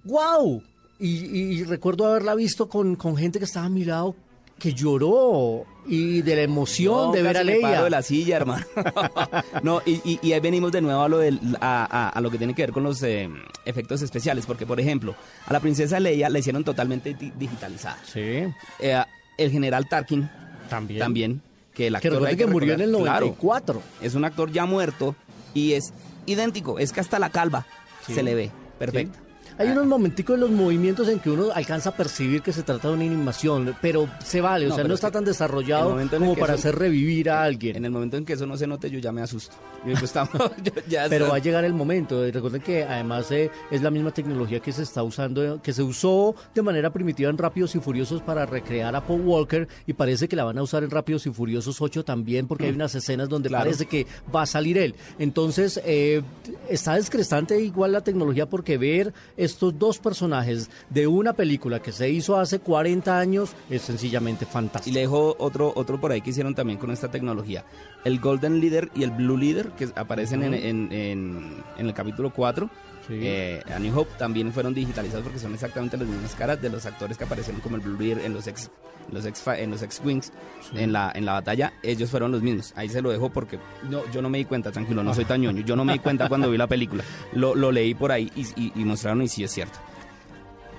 wow, 0.05 0.63
y, 0.99 1.09
y- 1.27 1.53
y 1.61 1.65
recuerdo 1.65 2.07
haberla 2.07 2.35
visto 2.35 2.69
con, 2.69 2.97
con 2.97 3.17
gente 3.17 3.39
que 3.39 3.45
estaba 3.45 3.67
a 3.67 3.71
mi 3.71 3.85
lado 3.85 4.15
que 4.59 4.75
lloró 4.75 5.65
y 5.87 6.21
de 6.23 6.37
la 6.37 6.43
emoción 6.43 6.95
No, 7.09 7.13
de 7.13 7.23
ver 7.23 7.37
a 7.39 7.45
Leia. 7.45 7.83
de 7.83 7.91
la 7.91 8.03
silla, 8.03 8.37
hermano. 8.37 8.65
no, 9.63 9.81
y, 9.87 10.01
y- 10.05 10.19
y 10.23 10.33
ahí 10.33 10.41
venimos 10.41 10.73
de 10.73 10.81
nuevo 10.81 11.01
a 11.03 11.09
lo, 11.09 11.19
del, 11.19 11.39
a, 11.61 11.85
a- 11.91 12.09
a 12.11 12.21
lo 12.21 12.31
que 12.31 12.39
tiene 12.39 12.55
que 12.55 12.63
ver 12.63 12.73
con 12.73 12.83
los 12.83 13.03
eh, 13.03 13.29
efectos 13.65 14.03
especiales, 14.03 14.45
porque, 14.47 14.67
por 14.67 14.81
ejemplo, 14.81 15.15
a 15.47 15.53
la 15.53 15.61
princesa 15.61 15.99
Leia 16.01 16.29
la 16.29 16.39
hicieron 16.41 16.65
totalmente 16.65 17.15
di- 17.15 17.33
digitalizada. 17.39 17.99
Sí, 18.05 18.45
Eh, 18.81 19.03
el 19.39 19.51
general 19.51 19.89
Tarkin 19.89 20.29
también. 20.69 20.99
también, 21.01 21.43
que 21.73 21.87
el 21.87 21.99
Que 22.01 22.09
actor 22.09 22.37
que 22.37 22.47
murió 22.47 22.75
en 22.75 22.81
el 22.81 22.91
recordar- 22.93 23.03
claro, 23.05 23.27
94. 23.27 23.83
es 24.03 24.15
un 24.15 24.25
actor 24.25 24.51
ya 24.53 24.67
muerto 24.67 25.15
y 25.55 25.73
es 25.75 25.93
idéntico, 26.27 26.79
es 26.79 26.93
que 26.93 27.01
hasta 27.01 27.19
la 27.19 27.31
calva 27.31 27.67
Sí. 28.07 28.15
se 28.15 28.23
le 28.23 28.35
ve, 28.35 28.51
perfecto. 28.79 29.19
Hay 29.59 29.69
unos 29.71 29.87
momenticos 29.87 30.35
en 30.35 30.41
los 30.41 30.51
movimientos 30.51 31.09
en 31.09 31.19
que 31.19 31.31
uno 31.31 31.49
alcanza 31.53 31.91
a 31.91 31.93
percibir 31.97 32.43
que 32.43 32.53
se 32.53 32.63
trata 32.63 32.89
de 32.89 32.95
una 32.95 33.05
animación, 33.05 33.75
pero 33.83 34.09
se 34.25 34.41
vale, 34.41 34.69
o 34.71 34.75
sea, 34.75 34.85
no 34.85 34.95
es 34.95 34.99
está 34.99 35.11
tan 35.11 35.25
desarrollado 35.25 36.01
en 36.01 36.09
como 36.09 36.35
para 36.37 36.55
eso- 36.55 36.69
hacer 36.69 36.79
revivir 36.79 37.29
a 37.31 37.43
alguien. 37.43 37.77
En 37.77 37.85
el 37.85 37.91
momento 37.91 38.17
en 38.17 38.25
que 38.25 38.35
eso 38.35 38.47
no 38.47 38.57
se 38.57 38.67
note, 38.67 38.89
yo 38.91 38.99
ya 39.01 39.11
me 39.13 39.21
asusto. 39.21 39.57
Yo 39.85 39.91
digo, 39.95 40.05
estamos, 40.05 40.33
yo 40.65 40.73
ya 40.89 41.07
Pero 41.09 41.25
está- 41.25 41.31
va 41.33 41.37
a 41.37 41.41
llegar 41.41 41.65
el 41.65 41.75
momento. 41.75 42.23
Recuerden 42.31 42.63
que 42.63 42.85
además 42.85 43.31
eh, 43.33 43.51
es 43.71 43.83
la 43.83 43.91
misma 43.91 44.13
tecnología 44.13 44.61
que 44.61 44.73
se 44.73 44.83
está 44.83 45.03
usando, 45.03 45.61
que 45.63 45.73
se 45.73 45.83
usó 45.83 46.35
de 46.55 46.63
manera 46.63 46.93
primitiva 46.93 47.29
en 47.31 47.39
Rápidos 47.39 47.75
y 47.75 47.81
Furiosos 47.81 48.23
para 48.23 48.47
recrear 48.47 48.95
a 48.95 49.05
Paul 49.07 49.23
Walker 49.23 49.67
y 49.87 49.93
parece 49.93 50.29
que 50.29 50.37
la 50.37 50.45
van 50.45 50.59
a 50.59 50.63
usar 50.63 50.85
en 50.85 50.91
Rápidos 50.91 51.27
y 51.27 51.31
Furiosos 51.31 51.81
8 51.81 52.05
también 52.05 52.47
porque 52.47 52.67
hay 52.67 52.73
unas 52.73 52.95
escenas 52.95 53.29
donde 53.29 53.49
Claro. 53.49 53.65
parece 53.65 53.87
que 53.87 54.07
va 54.35 54.43
a 54.43 54.47
salir 54.47 54.79
él. 54.79 54.95
Entonces 55.19 55.81
eh, 55.85 56.23
está 56.69 56.95
descrestante 56.95 57.61
igual 57.61 57.93
la 57.93 58.03
tecnología 58.03 58.47
porque 58.49 58.79
ver 58.79 59.13
estos 59.49 59.79
dos 59.79 59.99
personajes 59.99 60.71
de 60.91 61.07
una 61.07 61.33
película 61.33 61.81
que 61.81 61.93
se 61.93 62.09
hizo 62.11 62.39
hace 62.39 62.61
40 62.61 63.19
años 63.19 63.51
es 63.69 63.83
sencillamente 63.83 64.45
Y 64.49 64.53
fantástico. 64.53 64.95
le 64.95 65.01
dejo 65.01 65.35
otro, 65.39 65.73
otro 65.75 66.01
por 66.01 66.13
ahí 66.13 66.21
que 66.21 66.31
hicieron 66.31 66.55
también 66.55 66.79
con 66.79 66.91
esta 66.91 67.11
tecnología. 67.11 67.65
El 68.05 68.21
Golden 68.21 68.61
Leader 68.61 68.91
y 68.95 69.03
el 69.03 69.11
Blue 69.11 69.37
Leader, 69.37 69.71
que 69.71 69.89
aparecen 69.97 70.43
en, 70.45 70.55
en- 70.55 70.93
en- 70.93 71.55
en 71.77 71.87
el 71.87 71.95
capítulo 71.95 72.33
4. 72.33 72.71
Sí. 73.09 73.15
eh, 73.23 73.63
a 73.75 73.79
New 73.79 73.99
Hope 73.99 74.11
también 74.19 74.53
fueron 74.53 74.75
digitalizados 74.75 75.23
porque 75.25 75.39
son 75.39 75.55
exactamente 75.55 75.97
las 75.97 76.07
mismas 76.07 76.35
caras 76.35 76.61
de 76.61 76.69
los 76.69 76.85
actores 76.87 77.17
que 77.17 77.25
aparecieron 77.25 77.61
como 77.63 77.77
el 77.77 77.83
Blue 77.83 77.99
Leader 77.99 78.25
en 78.25 78.35
los 78.35 78.47
X, 78.47 78.71
en 79.09 79.15
los 79.15 79.25
X, 79.25 79.43
en 79.57 79.71
los 79.71 79.83
X-Wings 79.83 80.31
en, 80.75 80.93
la, 80.93 81.11
en 81.15 81.25
la 81.25 81.33
batalla. 81.33 81.73
Ellos 81.83 82.11
fueron 82.11 82.33
los 82.33 82.43
mismos. 82.43 82.73
Ahí 82.77 82.89
se 82.91 83.01
lo 83.01 83.11
dejo 83.11 83.31
porque 83.31 83.59
no, 83.89 84.03
yo 84.13 84.21
no 84.21 84.29
me 84.29 84.37
di 84.39 84.45
cuenta, 84.45 84.71
tranquilo, 84.71 85.03
no 85.03 85.15
soy 85.15 85.25
tan 85.25 85.41
ñoño. 85.41 85.63
Yo 85.63 85.75
no 85.75 85.85
me 85.87 85.95
di 85.95 85.99
cuenta 86.01 86.29
cuando 86.29 86.51
vi 86.51 86.59
la 86.59 86.67
película. 86.67 87.03
Lo, 87.33 87.55
lo 87.55 87.73
leí 87.73 87.95
por 87.95 88.13
ahí 88.13 88.31
y, 88.37 88.43
y- 88.63 88.73
y 88.77 88.85
mostraron 88.85 89.23
y 89.23 89.29
sí 89.29 89.43
es 89.43 89.51
cierto. 89.53 89.79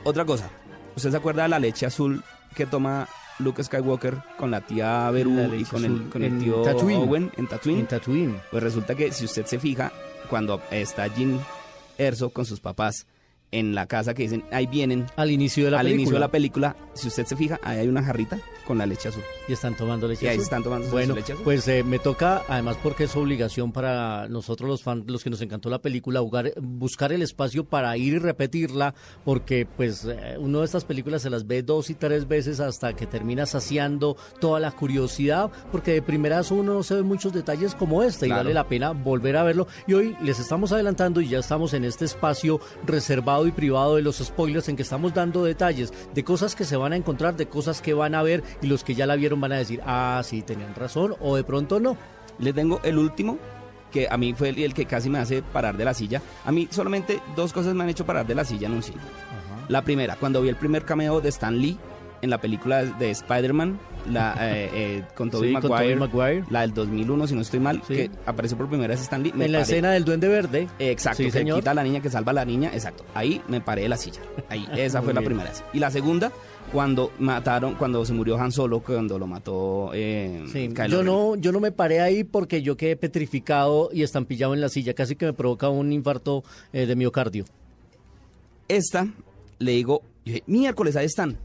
Otra 0.03 0.23
cosa, 0.25 0.49
¿usted 0.95 1.11
se 1.11 1.17
acuerda 1.17 1.43
de 1.43 1.49
la 1.49 1.59
leche 1.59 1.85
azul 1.85 2.23
que 2.55 2.65
toma 2.65 3.07
Luke 3.39 3.63
Skywalker 3.63 4.17
con 4.37 4.51
la 4.51 4.61
tía 4.61 5.09
Beru 5.11 5.33
La 5.35 5.55
y 5.55 5.63
con 5.63 5.83
el, 5.83 6.09
con 6.09 6.23
el 6.23 6.37
tío 6.39 6.61
Tatooine. 6.61 7.01
Owen 7.01 7.31
en 7.37 7.47
Tatooine? 7.47 7.79
En 7.79 7.87
Tatooine. 7.87 8.35
Pues 8.51 8.61
resulta 8.63 8.95
que 8.95 9.11
si 9.11 9.25
usted 9.25 9.45
se 9.45 9.59
fija, 9.59 9.91
cuando 10.29 10.61
está 10.71 11.09
Jin 11.09 11.39
Erso 11.99 12.31
con 12.31 12.45
sus 12.45 12.59
papás 12.59 13.05
en 13.51 13.73
la 13.75 13.87
casa 13.87 14.13
que 14.13 14.23
dicen, 14.23 14.43
ahí 14.51 14.67
vienen, 14.67 15.05
Al 15.15 15.31
inicio 15.31 15.65
de 15.65 15.71
la 15.71 15.79
al 15.79 15.85
película. 15.85 16.01
inicio 16.01 16.13
de 16.15 16.19
la 16.19 16.31
película, 16.31 16.75
si 16.93 17.07
usted 17.07 17.25
se 17.25 17.35
fija, 17.35 17.59
ahí 17.63 17.79
hay 17.79 17.87
una 17.87 18.03
jarrita 18.03 18.39
con 18.67 18.77
la 18.77 18.85
leche 18.85 19.09
azul. 19.09 19.23
Y 19.47 19.53
están 19.53 19.75
tomando 19.75 20.07
leche 20.07 20.25
Y 20.25 20.27
ahí 20.27 20.33
azul. 20.35 20.43
están 20.43 20.63
tomando 20.63 20.87
Bueno, 20.91 21.15
leche 21.15 21.33
azul. 21.33 21.43
pues 21.43 21.67
eh, 21.67 21.83
me 21.83 21.97
toca, 21.97 22.43
además 22.47 22.77
porque 22.83 23.05
es 23.05 23.15
obligación 23.15 23.71
para 23.71 24.27
nosotros 24.29 24.69
los 24.69 24.83
fans, 24.83 25.05
los 25.07 25.23
que 25.23 25.29
nos 25.31 25.41
encantó 25.41 25.69
la 25.71 25.79
película, 25.81 26.19
jugar- 26.19 26.53
buscar 26.61 27.11
el 27.11 27.21
espacio 27.23 27.63
para 27.63 27.95
ir 27.97 28.13
y 28.13 28.19
repetirla, 28.19 28.93
porque 29.25 29.65
pues 29.65 30.05
eh, 30.05 30.35
uno 30.39 30.59
de 30.59 30.65
estas 30.65 30.85
películas 30.85 31.23
se 31.23 31.29
las 31.31 31.47
ve 31.47 31.63
dos 31.63 31.89
y 31.89 31.95
tres 31.95 32.27
veces 32.27 32.59
hasta 32.59 32.93
que 32.95 33.07
termina 33.07 33.45
saciando 33.47 34.15
toda 34.39 34.59
la 34.59 34.71
curiosidad, 34.71 35.49
porque 35.71 35.93
de 35.93 36.01
primeras 36.03 36.51
uno 36.51 36.73
no 36.75 36.83
se 36.83 36.93
ve 36.95 37.01
muchos 37.01 37.33
detalles 37.33 37.73
como 37.73 38.03
este 38.03 38.27
y 38.27 38.29
vale 38.29 38.53
la 38.53 38.67
pena 38.67 38.91
volver 38.91 39.37
a 39.37 39.43
verlo. 39.43 39.67
Y 39.87 39.93
hoy 39.93 40.15
les 40.21 40.39
estamos 40.39 40.71
adelantando 40.71 41.21
y 41.21 41.29
ya 41.29 41.39
estamos 41.39 41.73
en 41.73 41.85
este 41.85 42.05
espacio 42.05 42.59
reservado 42.85 43.38
y 43.47 43.51
privado 43.51 43.95
de 43.95 44.01
los 44.01 44.17
spoilers 44.17 44.69
en 44.69 44.75
que 44.75 44.83
estamos 44.83 45.13
dando 45.13 45.43
detalles 45.43 45.93
de 46.13 46.23
cosas 46.23 46.55
que 46.55 46.65
se 46.65 46.77
van 46.77 46.93
a 46.93 46.95
encontrar, 46.95 47.35
de 47.35 47.47
cosas 47.47 47.81
que 47.81 47.93
van 47.93 48.15
a 48.15 48.23
ver 48.23 48.43
y 48.61 48.67
los 48.67 48.83
que 48.83 48.95
ya 48.95 49.05
la 49.05 49.15
vieron 49.15 49.41
van 49.41 49.51
a 49.51 49.57
decir, 49.57 49.81
ah, 49.85 50.21
sí, 50.23 50.41
tenían 50.41 50.75
razón 50.75 51.15
o 51.19 51.35
de 51.35 51.43
pronto 51.43 51.79
no. 51.79 51.97
Le 52.39 52.53
tengo 52.53 52.79
el 52.83 52.97
último, 52.97 53.37
que 53.91 54.07
a 54.09 54.17
mí 54.17 54.33
fue 54.33 54.49
el, 54.49 54.59
el 54.59 54.73
que 54.73 54.85
casi 54.85 55.09
me 55.09 55.19
hace 55.19 55.41
parar 55.41 55.77
de 55.77 55.85
la 55.85 55.93
silla. 55.93 56.21
A 56.45 56.51
mí 56.51 56.67
solamente 56.71 57.21
dos 57.35 57.53
cosas 57.53 57.73
me 57.73 57.83
han 57.83 57.89
hecho 57.89 58.05
parar 58.05 58.25
de 58.25 58.35
la 58.35 58.45
silla 58.45 58.67
en 58.67 58.73
un 58.73 58.83
cine. 58.83 59.01
La 59.67 59.83
primera, 59.83 60.15
cuando 60.15 60.41
vi 60.41 60.49
el 60.49 60.55
primer 60.55 60.83
cameo 60.83 61.21
de 61.21 61.29
Stan 61.29 61.57
Lee 61.57 61.77
en 62.21 62.29
la 62.29 62.39
película 62.39 62.83
de 62.85 63.11
Spider-Man, 63.11 63.79
la, 64.09 64.35
eh, 64.39 64.69
eh, 64.73 65.03
con 65.15 65.29
Tobey 65.29 65.49
Sí, 65.55 65.95
Maguire, 65.95 66.43
la 66.49 66.61
del 66.61 66.73
2001, 66.73 67.27
si 67.27 67.35
no 67.35 67.41
estoy 67.41 67.59
mal, 67.59 67.81
Sí. 67.87 67.93
que 67.93 68.11
apareció 68.25 68.57
por 68.57 68.67
primera 68.69 68.93
vez 68.93 69.01
Stan 69.01 69.21
Lee. 69.21 69.29
en 69.31 69.39
la 69.51 69.59
paré. 69.59 69.61
escena 69.61 69.91
del 69.91 70.05
Duende 70.05 70.27
Verde. 70.27 70.67
Exacto, 70.79 71.17
Sí, 71.17 71.25
que 71.25 71.31
señor. 71.31 71.59
quita 71.59 71.71
a 71.71 71.73
la 71.73 71.83
niña, 71.83 72.01
que 72.01 72.09
salva 72.09 72.31
a 72.31 72.35
la 72.35 72.45
niña, 72.45 72.69
exacto. 72.73 73.03
Ahí 73.13 73.41
me 73.47 73.61
paré 73.61 73.83
de 73.83 73.89
la 73.89 73.97
silla. 73.97 74.21
Ahí, 74.49 74.67
esa 74.75 75.01
fue 75.01 75.13
la 75.13 75.21
primera 75.21 75.49
vez. 75.49 75.63
Y 75.73 75.79
la 75.79 75.91
segunda, 75.91 76.31
cuando 76.71 77.11
mataron, 77.19 77.75
cuando 77.75 78.05
se 78.05 78.13
murió 78.13 78.37
Han 78.39 78.51
Solo, 78.51 78.79
cuando 78.81 79.17
lo 79.17 79.25
mató 79.27 79.91
eh, 79.93 80.43
Sí, 80.51 80.69
yo 80.87 81.03
no, 81.03 81.35
yo 81.35 81.51
no 81.51 81.59
me 81.59 81.71
paré 81.71 81.99
ahí 82.01 82.23
porque 82.23 82.61
yo 82.61 82.77
quedé 82.77 82.95
petrificado 82.95 83.89
y 83.91 84.03
estampillado 84.03 84.53
en 84.53 84.61
la 84.61 84.69
silla, 84.69 84.93
casi 84.93 85.15
que 85.15 85.25
me 85.25 85.33
provoca 85.33 85.69
un 85.69 85.91
infarto 85.91 86.43
eh, 86.73 86.85
de 86.85 86.95
miocardio. 86.95 87.45
Esta, 88.67 89.07
le 89.57 89.71
digo, 89.71 90.01
yo 90.25 90.33
dije, 90.33 90.43
miércoles, 90.47 90.95
ahí 90.95 91.05
están. 91.07 91.37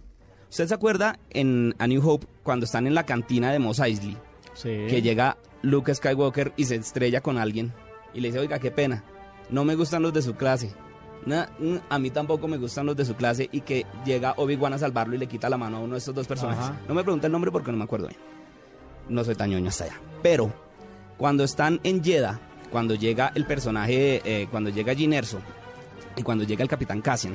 ¿Usted 0.55 0.69
se 0.69 0.75
acuerda 0.75 1.19
en 1.31 1.75
A 1.81 1.89
New 1.89 2.09
Hope 2.09 2.29
cuando 2.45 2.65
están 2.65 2.87
en 2.87 2.95
la 2.95 3.05
cantina 3.05 3.51
de 3.51 3.59
Mos 3.59 3.81
Eisley? 3.81 4.17
Sí. 4.53 4.87
Que 4.89 5.03
llega 5.03 5.37
Luke 5.63 5.93
Skywalker 5.93 6.53
y 6.57 6.67
se 6.67 6.77
estrella 6.77 7.21
con 7.23 7.39
alguien 7.39 7.73
y 8.13 8.21
le 8.21 8.29
dice, 8.29 8.39
oiga, 8.39 8.61
qué 8.61 8.71
pena, 8.71 9.03
no 9.51 9.65
me 9.65 9.75
gustan 9.75 10.03
los 10.05 10.13
de 10.13 10.23
su 10.23 10.37
clase. 10.37 10.73
Mm, 11.27 11.79
a 11.89 11.99
mí 11.99 12.11
tampoco 12.11 12.47
me 12.47 12.57
gustan 12.57 12.87
los 12.87 12.97
de 12.97 13.05
su 13.05 13.17
clase 13.17 13.49
y 13.51 13.63
que 13.63 13.85
llega 14.05 14.35
Obi-Wan 14.37 14.75
a 14.75 14.79
salvarlo 14.79 15.17
y 15.17 15.19
le 15.19 15.27
quita 15.27 15.51
la 15.51 15.59
mano 15.59 15.79
a 15.79 15.81
uno 15.81 15.95
de 15.95 15.99
estos 15.99 16.15
dos 16.15 16.29
personajes. 16.29 16.67
Ajá. 16.67 16.81
No 16.87 16.95
me 16.95 17.03
pregunta 17.03 17.27
el 17.27 17.33
nombre 17.33 17.51
porque 17.51 17.73
no 17.73 17.79
me 17.79 17.83
acuerdo 17.83 18.07
bien. 18.07 18.21
No 19.09 19.25
soy 19.25 19.35
tan 19.35 19.51
ñoño 19.51 19.71
hasta 19.71 19.87
allá. 19.87 20.01
Pero 20.23 20.53
cuando 21.19 21.43
están 21.43 21.81
en 21.83 22.01
Jeddah, 22.01 22.39
cuando 22.71 22.95
llega 22.95 23.33
el 23.35 23.45
personaje, 23.45 24.23
eh, 24.25 24.47
cuando 24.53 24.71
llega 24.71 24.95
Jyn 24.95 25.15
Erso 25.15 25.41
y 26.15 26.23
cuando 26.23 26.45
llega 26.45 26.63
el 26.63 26.69
Capitán 26.69 27.01
Cassian 27.01 27.35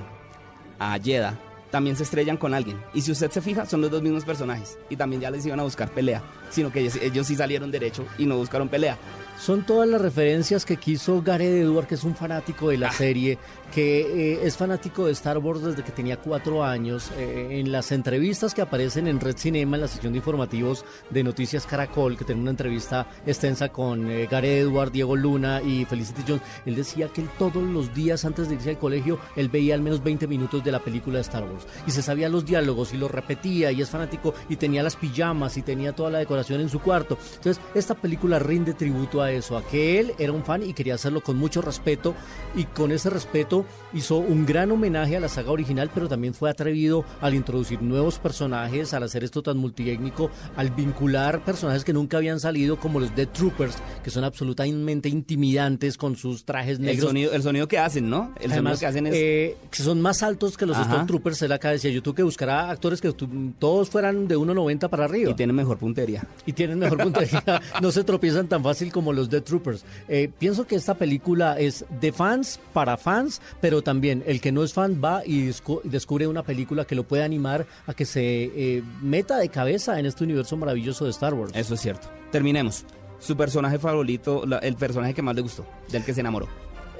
a 0.79 0.97
Jeddah, 0.97 1.37
también 1.71 1.95
se 1.95 2.03
estrellan 2.03 2.37
con 2.37 2.53
alguien. 2.53 2.81
Y 2.93 3.01
si 3.01 3.11
usted 3.11 3.31
se 3.31 3.41
fija, 3.41 3.65
son 3.65 3.81
los 3.81 3.91
dos 3.91 4.01
mismos 4.01 4.25
personajes. 4.25 4.77
Y 4.89 4.95
también 4.95 5.21
ya 5.21 5.31
les 5.31 5.45
iban 5.45 5.59
a 5.59 5.63
buscar 5.63 5.89
pelea, 5.89 6.23
sino 6.49 6.71
que 6.71 6.81
ellos, 6.81 6.95
ellos 6.95 7.27
sí 7.27 7.35
salieron 7.35 7.71
derecho 7.71 8.05
y 8.17 8.25
no 8.25 8.37
buscaron 8.37 8.69
pelea. 8.69 8.97
Son 9.39 9.65
todas 9.65 9.87
las 9.87 10.01
referencias 10.01 10.65
que 10.65 10.75
quiso 10.75 11.21
Gareth 11.21 11.63
Edward, 11.63 11.87
que 11.87 11.95
es 11.95 12.03
un 12.03 12.13
fanático 12.13 12.69
de 12.69 12.77
la 12.77 12.89
Ah. 12.89 12.91
serie, 12.91 13.37
que 13.73 14.33
eh, 14.33 14.39
es 14.43 14.57
fanático 14.57 15.05
de 15.05 15.13
Star 15.13 15.37
Wars 15.37 15.61
desde 15.63 15.81
que 15.81 15.91
tenía 15.93 16.17
cuatro 16.17 16.63
años. 16.65 17.09
Eh, 17.17 17.59
en 17.59 17.71
las 17.71 17.93
entrevistas 17.93 18.53
que 18.53 18.61
aparecen 18.61 19.07
en 19.07 19.19
Red 19.21 19.37
Cinema, 19.37 19.77
en 19.77 19.81
la 19.81 19.87
sección 19.87 20.11
de 20.11 20.17
informativos 20.17 20.83
de 21.09 21.23
Noticias 21.23 21.65
Caracol, 21.65 22.17
que 22.17 22.25
tiene 22.25 22.41
una 22.41 22.51
entrevista 22.51 23.07
extensa 23.25 23.69
con 23.69 24.11
eh, 24.11 24.27
Gareth 24.29 24.63
Edward, 24.63 24.91
Diego 24.91 25.15
Luna 25.15 25.61
y 25.61 25.85
Felicity 25.85 26.23
Jones, 26.27 26.41
él 26.65 26.75
decía 26.75 27.07
que 27.07 27.21
él 27.21 27.29
todos 27.39 27.63
los 27.63 27.93
días 27.93 28.25
antes 28.25 28.49
de 28.49 28.55
irse 28.55 28.71
al 28.71 28.77
colegio, 28.79 29.19
él 29.37 29.47
veía 29.47 29.73
al 29.73 29.81
menos 29.81 30.03
20 30.03 30.27
minutos 30.27 30.63
de 30.65 30.71
la 30.73 30.79
película 30.79 31.15
de 31.15 31.21
Star 31.21 31.43
Wars. 31.43 31.65
Y 31.87 31.91
se 31.91 32.01
sabía 32.01 32.27
los 32.27 32.45
diálogos 32.45 32.93
y 32.93 32.97
los 32.97 33.09
repetía 33.09 33.71
y 33.71 33.81
es 33.81 33.89
fanático 33.89 34.33
y 34.49 34.57
tenía 34.57 34.83
las 34.83 34.97
pijamas 34.97 35.55
y 35.55 35.61
tenía 35.61 35.93
toda 35.95 36.09
la 36.09 36.19
decoración 36.19 36.59
en 36.59 36.67
su 36.69 36.79
cuarto. 36.81 37.17
Entonces, 37.35 37.63
esta 37.73 37.95
película 37.95 38.37
rinde 38.39 38.73
tributo 38.73 39.21
a 39.21 39.28
eso, 39.31 39.57
a 39.57 39.63
que 39.63 39.99
él 39.99 40.13
era 40.19 40.31
un 40.31 40.43
fan 40.43 40.63
y 40.63 40.73
quería 40.73 40.95
hacerlo 40.95 41.21
con 41.21 41.37
mucho 41.37 41.61
respeto 41.61 42.13
y 42.55 42.63
con 42.65 42.91
ese 42.91 43.09
respeto 43.09 43.65
hizo 43.93 44.17
un 44.17 44.45
gran 44.45 44.71
homenaje 44.71 45.17
a 45.17 45.19
la 45.19 45.29
saga 45.29 45.51
original, 45.51 45.89
pero 45.93 46.07
también 46.07 46.33
fue 46.33 46.49
atrevido 46.49 47.05
al 47.21 47.33
introducir 47.33 47.81
nuevos 47.81 48.19
personajes, 48.19 48.93
al 48.93 49.03
hacer 49.03 49.23
esto 49.23 49.41
tan 49.41 49.57
multiétnico, 49.57 50.29
al 50.55 50.69
vincular 50.71 51.43
personajes 51.43 51.83
que 51.83 51.93
nunca 51.93 52.17
habían 52.17 52.39
salido 52.39 52.79
como 52.79 52.99
los 52.99 53.15
Dead 53.15 53.27
Troopers, 53.27 53.77
que 54.03 54.09
son 54.09 54.23
absolutamente 54.23 55.09
intimidantes 55.09 55.97
con 55.97 56.15
sus 56.15 56.43
trajes 56.45 56.79
El 56.79 56.85
negros. 56.85 57.07
sonido, 57.09 57.31
el 57.33 57.43
sonido 57.43 57.67
que 57.67 57.77
hacen, 57.77 58.09
¿no? 58.09 58.33
El 58.39 58.51
Además, 58.51 58.73
sonido 58.73 58.79
que 58.79 58.85
hacen 58.85 59.07
es... 59.07 59.13
eh, 59.15 59.57
que 59.71 59.83
son 59.83 60.01
más 60.01 60.23
altos 60.23 60.57
que 60.57 60.65
los. 60.65 60.77
Stormtroopers. 60.79 61.41
Él 61.41 61.51
acá 61.51 61.71
decía, 61.71 61.91
yo 61.91 62.01
tuve 62.01 62.15
que 62.15 62.23
buscar 62.23 62.49
a 62.49 62.69
actores 62.69 63.01
que 63.01 63.11
todos 63.59 63.89
fueran 63.89 64.27
de 64.27 64.37
1.90 64.37 64.89
para 64.89 65.05
arriba. 65.05 65.31
y 65.31 65.33
tienen 65.33 65.55
mejor 65.55 65.77
puntería. 65.77 66.25
y 66.45 66.53
tienen 66.53 66.79
mejor 66.79 66.99
puntería, 67.03 67.43
no 67.81 67.91
se 67.91 68.03
tropiezan 68.03 68.47
tan 68.47 68.63
fácil 68.63 68.91
como 68.91 69.11
los 69.13 69.18
Dead 69.27 69.41
Troopers. 69.41 69.83
Eh, 70.07 70.29
pienso 70.37 70.67
que 70.67 70.75
esta 70.75 70.93
película 70.93 71.59
es 71.59 71.85
de 71.99 72.11
fans 72.11 72.59
para 72.73 72.95
fans, 72.97 73.41
pero 73.59 73.81
también 73.81 74.23
el 74.27 74.39
que 74.39 74.51
no 74.51 74.63
es 74.63 74.73
fan 74.73 75.01
va 75.03 75.23
y 75.25 75.47
descu- 75.49 75.81
descubre 75.83 76.27
una 76.27 76.43
película 76.43 76.85
que 76.85 76.95
lo 76.95 77.03
puede 77.03 77.23
animar 77.23 77.65
a 77.87 77.93
que 77.93 78.05
se 78.05 78.43
eh, 78.43 78.83
meta 79.01 79.37
de 79.37 79.49
cabeza 79.49 79.99
en 79.99 80.05
este 80.05 80.23
universo 80.23 80.55
maravilloso 80.57 81.05
de 81.05 81.11
Star 81.11 81.33
Wars. 81.33 81.51
Eso 81.55 81.73
es 81.73 81.81
cierto. 81.81 82.07
Terminemos. 82.31 82.85
Su 83.19 83.35
personaje 83.35 83.79
favorito, 83.79 84.45
la- 84.45 84.59
el 84.59 84.75
personaje 84.75 85.13
que 85.13 85.21
más 85.21 85.35
le 85.35 85.41
gustó, 85.41 85.65
del 85.91 86.05
que 86.05 86.13
se 86.13 86.21
enamoró. 86.21 86.47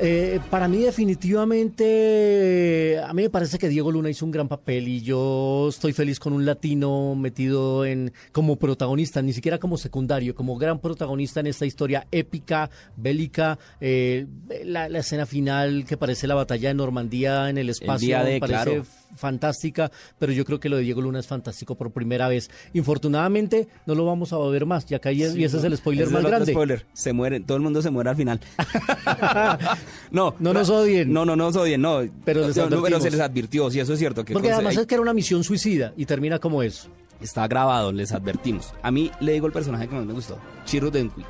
Eh, 0.02 0.40
para 0.50 0.70
mí 0.70 0.78
definitivamente, 0.78 3.02
a 3.04 3.12
mí 3.12 3.24
me 3.24 3.30
parece 3.30 3.60
que 3.60 3.68
Diego 3.68 3.92
Luna 3.92 4.10
hizo 4.10 4.24
un 4.24 4.32
gran 4.32 4.48
papel 4.48 4.88
y 4.88 5.02
yo 5.02 5.68
estoy 5.68 5.92
feliz 5.92 6.22
con 6.22 6.32
un 6.32 6.46
latino 6.46 7.16
metido 7.16 7.86
en 7.86 8.14
como 8.32 8.56
protagonista, 8.56 9.22
ni 9.22 9.34
siquiera 9.34 9.58
como 9.58 9.78
secundario, 9.78 10.34
como 10.36 10.58
gran 10.58 10.80
protagonista 10.80 11.42
en 11.42 11.48
esta 11.48 11.66
historia 11.66 12.08
épica, 12.14 12.70
bélica, 12.96 13.60
eh, 13.82 14.26
la, 14.64 14.88
la 14.88 15.00
escena 15.00 15.26
final 15.26 15.84
que 15.86 15.98
parece 15.98 16.28
la 16.28 16.36
batalla 16.36 16.70
de 16.70 16.76
Normandía 16.76 17.50
en 17.50 17.58
el 17.58 17.70
espacio, 17.70 18.20
de, 18.20 18.36
me 18.36 18.40
parece 18.40 18.64
claro. 18.64 18.86
fantástica, 19.18 19.92
pero 20.18 20.32
yo 20.32 20.46
creo 20.46 20.62
que 20.62 20.70
lo 20.70 20.78
de 20.78 20.84
Diego 20.84 21.02
Luna 21.02 21.20
es 21.20 21.28
fantástico 21.28 21.76
por 21.76 21.92
primera 21.92 22.30
vez. 22.30 22.50
Infortunadamente 22.72 23.68
no 23.86 23.96
lo 23.96 24.06
vamos 24.06 24.32
a 24.32 24.38
ver 24.38 24.66
más, 24.66 24.86
ya 24.86 24.96
acá 24.96 25.12
y, 25.12 25.24
y 25.24 25.44
ese 25.44 25.58
es 25.58 25.64
el 25.66 25.76
spoiler 25.76 26.04
Ese 26.04 26.10
es 26.10 26.14
más 26.14 26.22
el 26.22 26.26
otro 26.28 26.38
grande. 26.38 26.54
spoiler. 26.54 26.86
Se 26.94 27.12
muere, 27.12 27.42
todo 27.42 27.58
el 27.58 27.64
mundo 27.64 27.82
se 27.82 27.90
muere 27.90 28.12
al 28.12 28.16
final. 28.16 28.40
no, 30.12 30.36
No 30.40 30.54
nos 30.54 30.70
odien. 30.70 31.12
No, 31.14 31.26
no 31.26 31.36
nos 31.36 31.56
odien, 31.56 31.82
no. 31.82 32.02
Pero 32.26 32.48
les 32.48 32.56
No, 32.58 32.82
pero 32.82 33.00
se 33.00 33.12
les 33.12 33.20
advirtió, 33.20 33.70
sí, 33.70 33.80
eso 33.80 33.94
es 33.94 34.00
cierto. 34.00 34.24
Que 34.26 34.34
Porque 34.34 34.52
además 34.52 34.78
es 34.78 34.86
que 34.88 34.96
era 34.96 35.02
una 35.02 35.14
misión 35.14 35.44
suicida 35.44 35.94
y 35.98 36.06
termina 36.06 36.40
como 36.40 36.64
eso. 36.64 36.90
Está 37.22 37.48
grabado, 37.48 37.92
les 37.92 38.12
advertimos. 38.14 38.74
A 38.82 38.92
mí 38.92 39.12
le 39.20 39.34
digo 39.34 39.46
el 39.48 39.54
personaje 39.54 39.88
que 39.88 39.96
más 39.96 40.06
me 40.06 40.14
gustó, 40.14 40.38
Chiro 40.66 40.90
Denqui. 40.90 41.24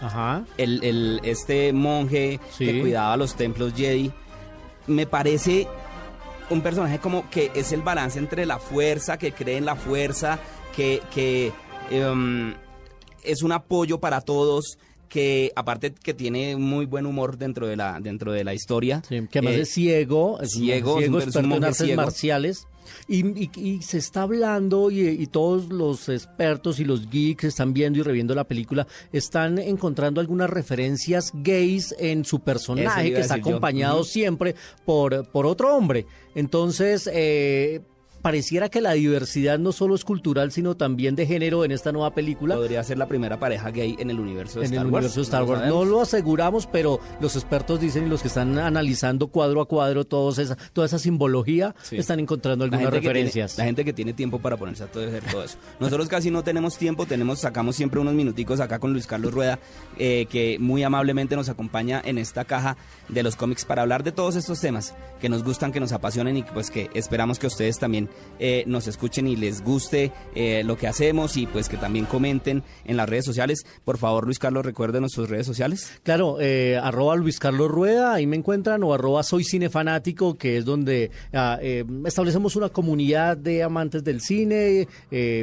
Ajá. 0.00 0.44
El, 0.56 0.82
el- 0.84 1.20
este 1.24 1.72
monje 1.72 2.40
Sí. 2.56 2.66
que 2.66 2.80
cuidaba 2.80 3.16
los 3.16 3.34
templos 3.34 3.72
Jedi. 3.74 4.10
Me 4.86 5.06
parece 5.06 5.66
un 6.48 6.60
personaje 6.62 6.98
como 7.00 7.28
que 7.28 7.50
es 7.54 7.72
el 7.72 7.82
balance 7.82 8.18
entre 8.18 8.46
la 8.46 8.58
fuerza, 8.58 9.18
que 9.18 9.32
cree 9.32 9.56
en 9.56 9.64
la 9.64 9.74
fuerza, 9.76 10.38
que, 10.74 11.02
que 11.14 11.52
em, 11.90 12.54
es 13.24 13.42
un 13.42 13.52
apoyo 13.52 13.98
para 13.98 14.20
todos, 14.20 14.78
que 15.08 15.52
aparte 15.56 15.92
que 15.92 16.14
tiene 16.14 16.56
muy 16.56 16.86
buen 16.86 17.06
humor 17.06 17.38
dentro 17.38 17.66
de 17.66 17.76
la, 17.76 17.98
dentro 18.00 18.32
de 18.32 18.44
la 18.44 18.54
historia. 18.54 19.02
Sí, 19.08 19.26
que 19.30 19.38
además 19.38 19.56
Eh, 19.58 19.60
es 19.62 19.70
ciego, 19.70 20.40
es 20.40 20.50
ciego, 20.52 21.00
es 21.00 21.08
un- 21.08 21.20
es 21.22 21.36
un 21.36 21.52
artes 21.52 21.76
ciego. 21.78 22.02
marciales. 22.02 22.66
Y, 23.08 23.26
y- 23.42 23.50
y 23.56 23.82
se 23.82 23.98
está 23.98 24.22
hablando 24.22 24.92
y, 24.92 25.00
y 25.08 25.26
todos 25.26 25.70
los 25.70 26.08
expertos 26.08 26.78
y 26.78 26.84
los 26.84 27.10
geeks 27.10 27.42
están 27.44 27.72
viendo 27.72 27.98
y 27.98 28.02
reviendo 28.02 28.32
la 28.34 28.44
película, 28.44 28.86
están 29.12 29.58
encontrando 29.58 30.20
algunas 30.20 30.48
referencias 30.48 31.32
gays 31.34 31.94
en 31.98 32.24
su 32.24 32.38
personaje 32.40 33.12
que 33.12 33.18
está 33.20 33.38
yo. 33.38 33.42
acompañado 33.42 34.04
siempre 34.04 34.54
por, 34.84 35.28
por 35.30 35.46
otro 35.46 35.76
hombre. 35.76 36.06
Entonces, 36.36 37.10
eh, 37.12 37.80
pareciera 38.26 38.68
que 38.68 38.80
la 38.80 38.90
diversidad 38.94 39.56
no 39.60 39.70
solo 39.70 39.94
es 39.94 40.04
cultural, 40.04 40.50
sino 40.50 40.76
también 40.76 41.14
de 41.14 41.26
género 41.26 41.64
en 41.64 41.70
esta 41.70 41.92
nueva 41.92 42.12
película. 42.12 42.56
Podría 42.56 42.82
ser 42.82 42.98
la 42.98 43.06
primera 43.06 43.38
pareja 43.38 43.70
gay 43.70 43.94
en 44.00 44.10
el 44.10 44.18
universo 44.18 44.58
de 44.58 44.66
en 44.66 44.72
Star 44.72 44.84
el 44.86 44.92
Wars. 44.92 45.04
universo 45.04 45.20
de 45.20 45.24
Star 45.24 45.44
Wars. 45.44 45.62
No 45.68 45.84
lo 45.84 46.00
aseguramos, 46.00 46.66
pero 46.66 46.98
los 47.20 47.36
expertos 47.36 47.78
dicen 47.78 48.06
y 48.06 48.08
los 48.08 48.22
que 48.22 48.26
están 48.28 48.58
analizando 48.58 49.28
cuadro 49.28 49.60
a 49.60 49.66
cuadro 49.68 50.04
todos 50.04 50.38
esa, 50.40 50.56
toda 50.72 50.88
esa 50.88 50.98
simbología 50.98 51.76
Sí. 51.84 51.98
están 51.98 52.18
encontrando 52.18 52.64
algunas 52.64 52.90
tiene- 52.90 52.96
referencias. 52.98 53.56
la 53.58 53.64
gente 53.64 53.84
que 53.84 53.92
tiene 53.92 54.12
tiempo 54.12 54.40
para 54.40 54.56
ponerse 54.56 54.82
a 54.82 54.86
todo, 54.88 55.06
hacer 55.06 55.22
todo 55.30 55.44
eso. 55.44 55.56
Nosotros 55.78 56.08
casi 56.08 56.32
no 56.32 56.42
tenemos 56.42 56.76
tiempo, 56.78 57.06
tenemos, 57.06 57.38
sacamos 57.38 57.76
siempre 57.76 58.00
unos 58.00 58.14
minuticos 58.14 58.58
acá 58.58 58.80
con 58.80 58.92
Luis 58.92 59.06
Carlos 59.06 59.32
Rueda, 59.32 59.60
eh, 59.98 60.26
que 60.28 60.58
muy 60.58 60.82
amablemente 60.82 61.36
nos 61.36 61.48
acompaña 61.48 62.02
en 62.04 62.18
esta 62.18 62.44
caja 62.44 62.76
de 63.08 63.22
los 63.22 63.36
cómics 63.36 63.64
para 63.64 63.82
hablar 63.82 64.02
de 64.02 64.10
todos 64.10 64.34
estos 64.34 64.60
temas 64.60 64.94
que 65.20 65.28
nos 65.28 65.44
gustan, 65.44 65.70
que 65.70 65.78
nos 65.78 65.92
apasionen 65.92 66.36
y 66.38 66.42
pues 66.42 66.72
que 66.72 66.90
esperamos 66.92 67.38
que 67.38 67.46
ustedes 67.46 67.78
también 67.78 68.08
eh, 68.38 68.64
nos 68.66 68.86
escuchen 68.86 69.26
y 69.26 69.36
les 69.36 69.62
guste 69.62 70.12
eh, 70.34 70.62
lo 70.64 70.76
que 70.76 70.86
hacemos 70.86 71.36
y 71.36 71.46
pues 71.46 71.68
que 71.68 71.76
también 71.76 72.04
comenten 72.06 72.62
en 72.84 72.96
las 72.96 73.08
redes 73.08 73.24
sociales. 73.24 73.66
Por 73.84 73.98
favor, 73.98 74.24
Luis 74.24 74.38
Carlos, 74.38 74.64
recuerden 74.64 75.02
nuestras 75.02 75.28
redes 75.28 75.46
sociales. 75.46 75.98
Claro, 76.02 76.38
eh, 76.40 76.78
arroba 76.82 77.16
Luis 77.16 77.38
Carlos 77.38 77.70
Rueda, 77.70 78.14
ahí 78.14 78.26
me 78.26 78.36
encuentran, 78.36 78.82
o 78.82 78.92
arroba 78.94 79.22
Soy 79.22 79.44
Cinefanático, 79.44 80.36
que 80.36 80.58
es 80.58 80.64
donde 80.64 81.10
ah, 81.32 81.58
eh, 81.60 81.84
establecemos 82.04 82.56
una 82.56 82.68
comunidad 82.68 83.36
de 83.36 83.62
amantes 83.62 84.04
del 84.04 84.20
cine, 84.20 84.88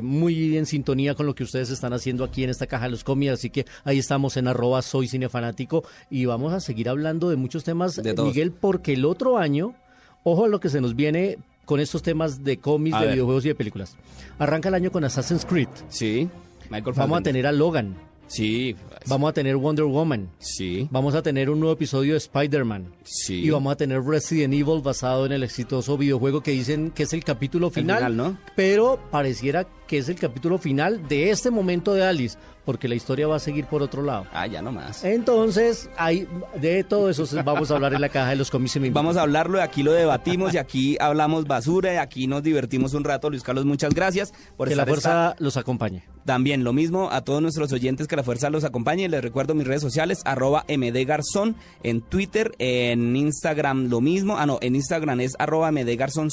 muy 0.02 0.58
en 0.58 0.66
sintonía 0.66 1.16
con 1.16 1.26
lo 1.26 1.36
que 1.36 1.44
ustedes 1.44 1.70
están 1.70 1.94
haciendo 1.94 2.24
aquí 2.24 2.44
en 2.44 2.50
esta 2.50 2.68
caja 2.68 2.86
de 2.86 2.92
los 2.92 3.04
cómics, 3.04 3.34
así 3.34 3.50
que 3.50 3.66
ahí 3.84 4.00
estamos 4.00 4.38
en 4.38 4.48
arroba 4.48 4.82
Soy 4.82 5.08
Cinefanático 5.08 5.84
y 6.10 6.26
vamos 6.26 6.54
a 6.54 6.60
seguir 6.60 6.90
hablando 6.90 7.30
de 7.30 7.36
muchos 7.36 7.64
temas, 7.64 7.96
De. 7.96 8.14
Miguel, 8.14 8.52
porque 8.52 8.94
el 8.94 9.06
otro 9.06 9.38
año, 9.38 9.76
ojo 10.24 10.46
a 10.46 10.48
lo 10.48 10.60
que 10.60 10.70
se 10.70 10.82
nos 10.82 10.96
viene 10.96 11.38
con 11.65 11.80
estos 11.80 12.02
temas 12.04 12.43
de 12.43 12.58
cómics, 12.58 12.95
A 12.95 12.99
de 13.02 13.06
ver. 13.08 13.15
videojuegos 13.15 13.45
y 13.45 13.49
de 13.49 13.56
películas. 13.56 13.95
Arranca 14.39 14.69
el 14.69 14.76
año 14.76 14.91
con 14.91 15.04
Assassin's 15.04 15.45
Creed, 15.45 15.67
Sí, 15.89 16.28
Michael 16.69 16.95
vamos 16.95 17.19
a 17.19 17.23
tener 17.23 17.45
a 17.47 17.52
Logan, 17.52 17.95
Sí, 18.26 18.76
vamos 19.08 19.30
a 19.30 19.34
tener 19.34 19.58
Wonder 19.58 19.86
Woman. 19.86 20.30
sí, 20.39 20.88
Vamos 20.91 21.13
a 21.13 21.21
tener 21.21 21.49
un 21.49 21.60
nuevo 21.60 21.73
episodio 21.73 22.13
de 22.13 22.17
Spider-Man. 22.17 22.88
sí. 23.04 23.36
Y 23.43 23.49
vamos 23.52 23.71
a 23.73 23.76
tener 23.76 24.02
Resident 24.02 24.54
Evil 24.54 24.82
basado 24.82 25.26
en 25.26 25.34
el 25.34 25.43
exitoso 25.43 25.97
videojuego 25.97 26.41
que 26.41 26.52
dicen 26.52 26.89
que 26.91 27.04
es 27.04 27.13
el 27.13 27.23
capítulo 27.23 27.69
final. 27.69 27.97
final, 27.97 28.15
¿no? 28.17 28.38
Pero 28.56 28.99
pareciera 29.12 29.67
que 29.88 29.98
es 29.98 30.10
el 30.10 30.15
capítulo 30.15 30.58
final 30.58 31.08
de 31.08 31.30
este 31.30 31.52
momento 31.52 31.93
de 31.93 32.04
Alice, 32.04 32.38
porque 32.65 32.88
la 32.88 32.96
historia 32.96 33.28
va 33.28 33.36
a 33.36 33.39
seguir 33.39 33.65
por 33.65 33.82
otro 33.82 34.02
lado. 34.02 34.26
Ah, 34.34 34.48
ya 34.48 34.62
nomás. 34.62 35.04
Entonces, 35.04 35.89
hay, 35.98 36.28
de 36.60 36.84
todo 36.86 37.10
eso 37.10 37.26
vamos 37.43 37.69
a 37.69 37.76
hablar 37.76 37.93
en 37.93 38.00
la 38.02 38.10
caja 38.10 38.30
de 38.30 38.38
los 38.38 38.50
cómics. 38.50 38.80
Vamos 38.93 39.17
a 39.17 39.22
hablarlo, 39.24 39.58
y 39.58 39.62
aquí 39.62 39.84
lo 39.84 39.91
debatimos 39.91 40.54
y 40.54 40.58
aquí 40.58 40.98
hablamos 41.00 41.46
basura 41.46 41.93
y 41.93 41.98
aquí 41.98 42.28
nos 42.28 42.43
divertimos 42.43 42.93
un 42.93 43.04
rato. 43.04 43.30
Luis 43.30 43.43
Carlos, 43.43 43.65
muchas 43.65 43.93
gracias 43.93 44.34
por 44.56 44.69
Que 44.69 44.76
la 44.76 44.84
esta- 44.84 44.89
fuerza 44.91 45.36
los 45.39 45.58
acompañe. 45.58 46.04
También 46.26 46.63
lo 46.63 46.72
mismo 46.72 47.10
a 47.12 47.22
todos 47.26 47.41
nuestros 47.41 47.74
oyentes 47.74 48.08
que 48.08 48.15
la 48.15 48.24
fuerza 48.24 48.50
los 48.50 48.63
acompañe. 48.63 49.10
Les 49.10 49.22
recuerdo 49.22 49.54
mis 49.56 49.67
redes 49.67 49.82
sociales, 49.82 50.22
arroba 50.24 50.63
mdgarzón 50.69 51.58
en 51.84 52.00
Twitter, 52.02 52.54
en 52.60 53.13
Instagram 53.17 53.89
lo 53.89 54.00
mismo. 54.00 54.38
Ah, 54.38 54.46
no, 54.46 54.58
en 54.62 54.76
Instagram 54.76 55.19
es 55.19 55.34
arroba 55.38 55.69
mdgarzonc. 55.74 56.32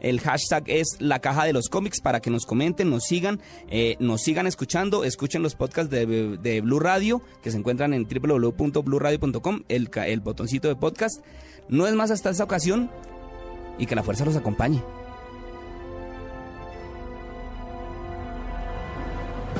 El 0.00 0.18
hashtag 0.20 0.64
es 0.66 0.96
la 0.98 1.20
caja 1.20 1.44
de 1.44 1.52
los 1.52 1.68
cómics 1.68 2.00
para 2.00 2.18
que 2.20 2.30
nos 2.30 2.44
comenten, 2.46 2.87
nos 2.88 3.04
sigan, 3.04 3.40
eh, 3.70 3.96
nos 4.00 4.22
sigan 4.22 4.46
escuchando, 4.46 5.04
escuchen 5.04 5.42
los 5.42 5.54
podcasts 5.54 5.90
de, 5.90 6.06
de 6.06 6.60
Blue 6.60 6.80
Radio 6.80 7.22
que 7.42 7.50
se 7.50 7.58
encuentran 7.58 7.94
en 7.94 8.06
www.bluradio.com, 8.08 9.62
el, 9.68 9.90
el 10.06 10.20
botoncito 10.20 10.68
de 10.68 10.76
podcast. 10.76 11.24
No 11.68 11.86
es 11.86 11.94
más 11.94 12.10
hasta 12.10 12.30
esta 12.30 12.44
ocasión 12.44 12.90
y 13.78 13.86
que 13.86 13.94
la 13.94 14.02
fuerza 14.02 14.24
los 14.24 14.36
acompañe. 14.36 14.82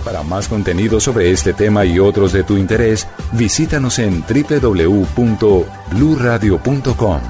Para 0.05 0.23
más 0.23 0.49
contenido 0.49 1.01
sobre 1.01 1.33
este 1.33 1.53
tema 1.53 1.85
y 1.85 1.99
otros 1.99 2.33
de 2.33 2.45
tu 2.45 2.57
interés, 2.57 3.07
visítanos 3.33 3.99
en 3.99 4.23
www.bluradio.com. 4.23 7.21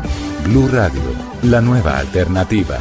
Blu 0.45 0.69
Radio, 0.69 1.03
la 1.43 1.61
nueva 1.61 1.99
alternativa. 1.99 2.79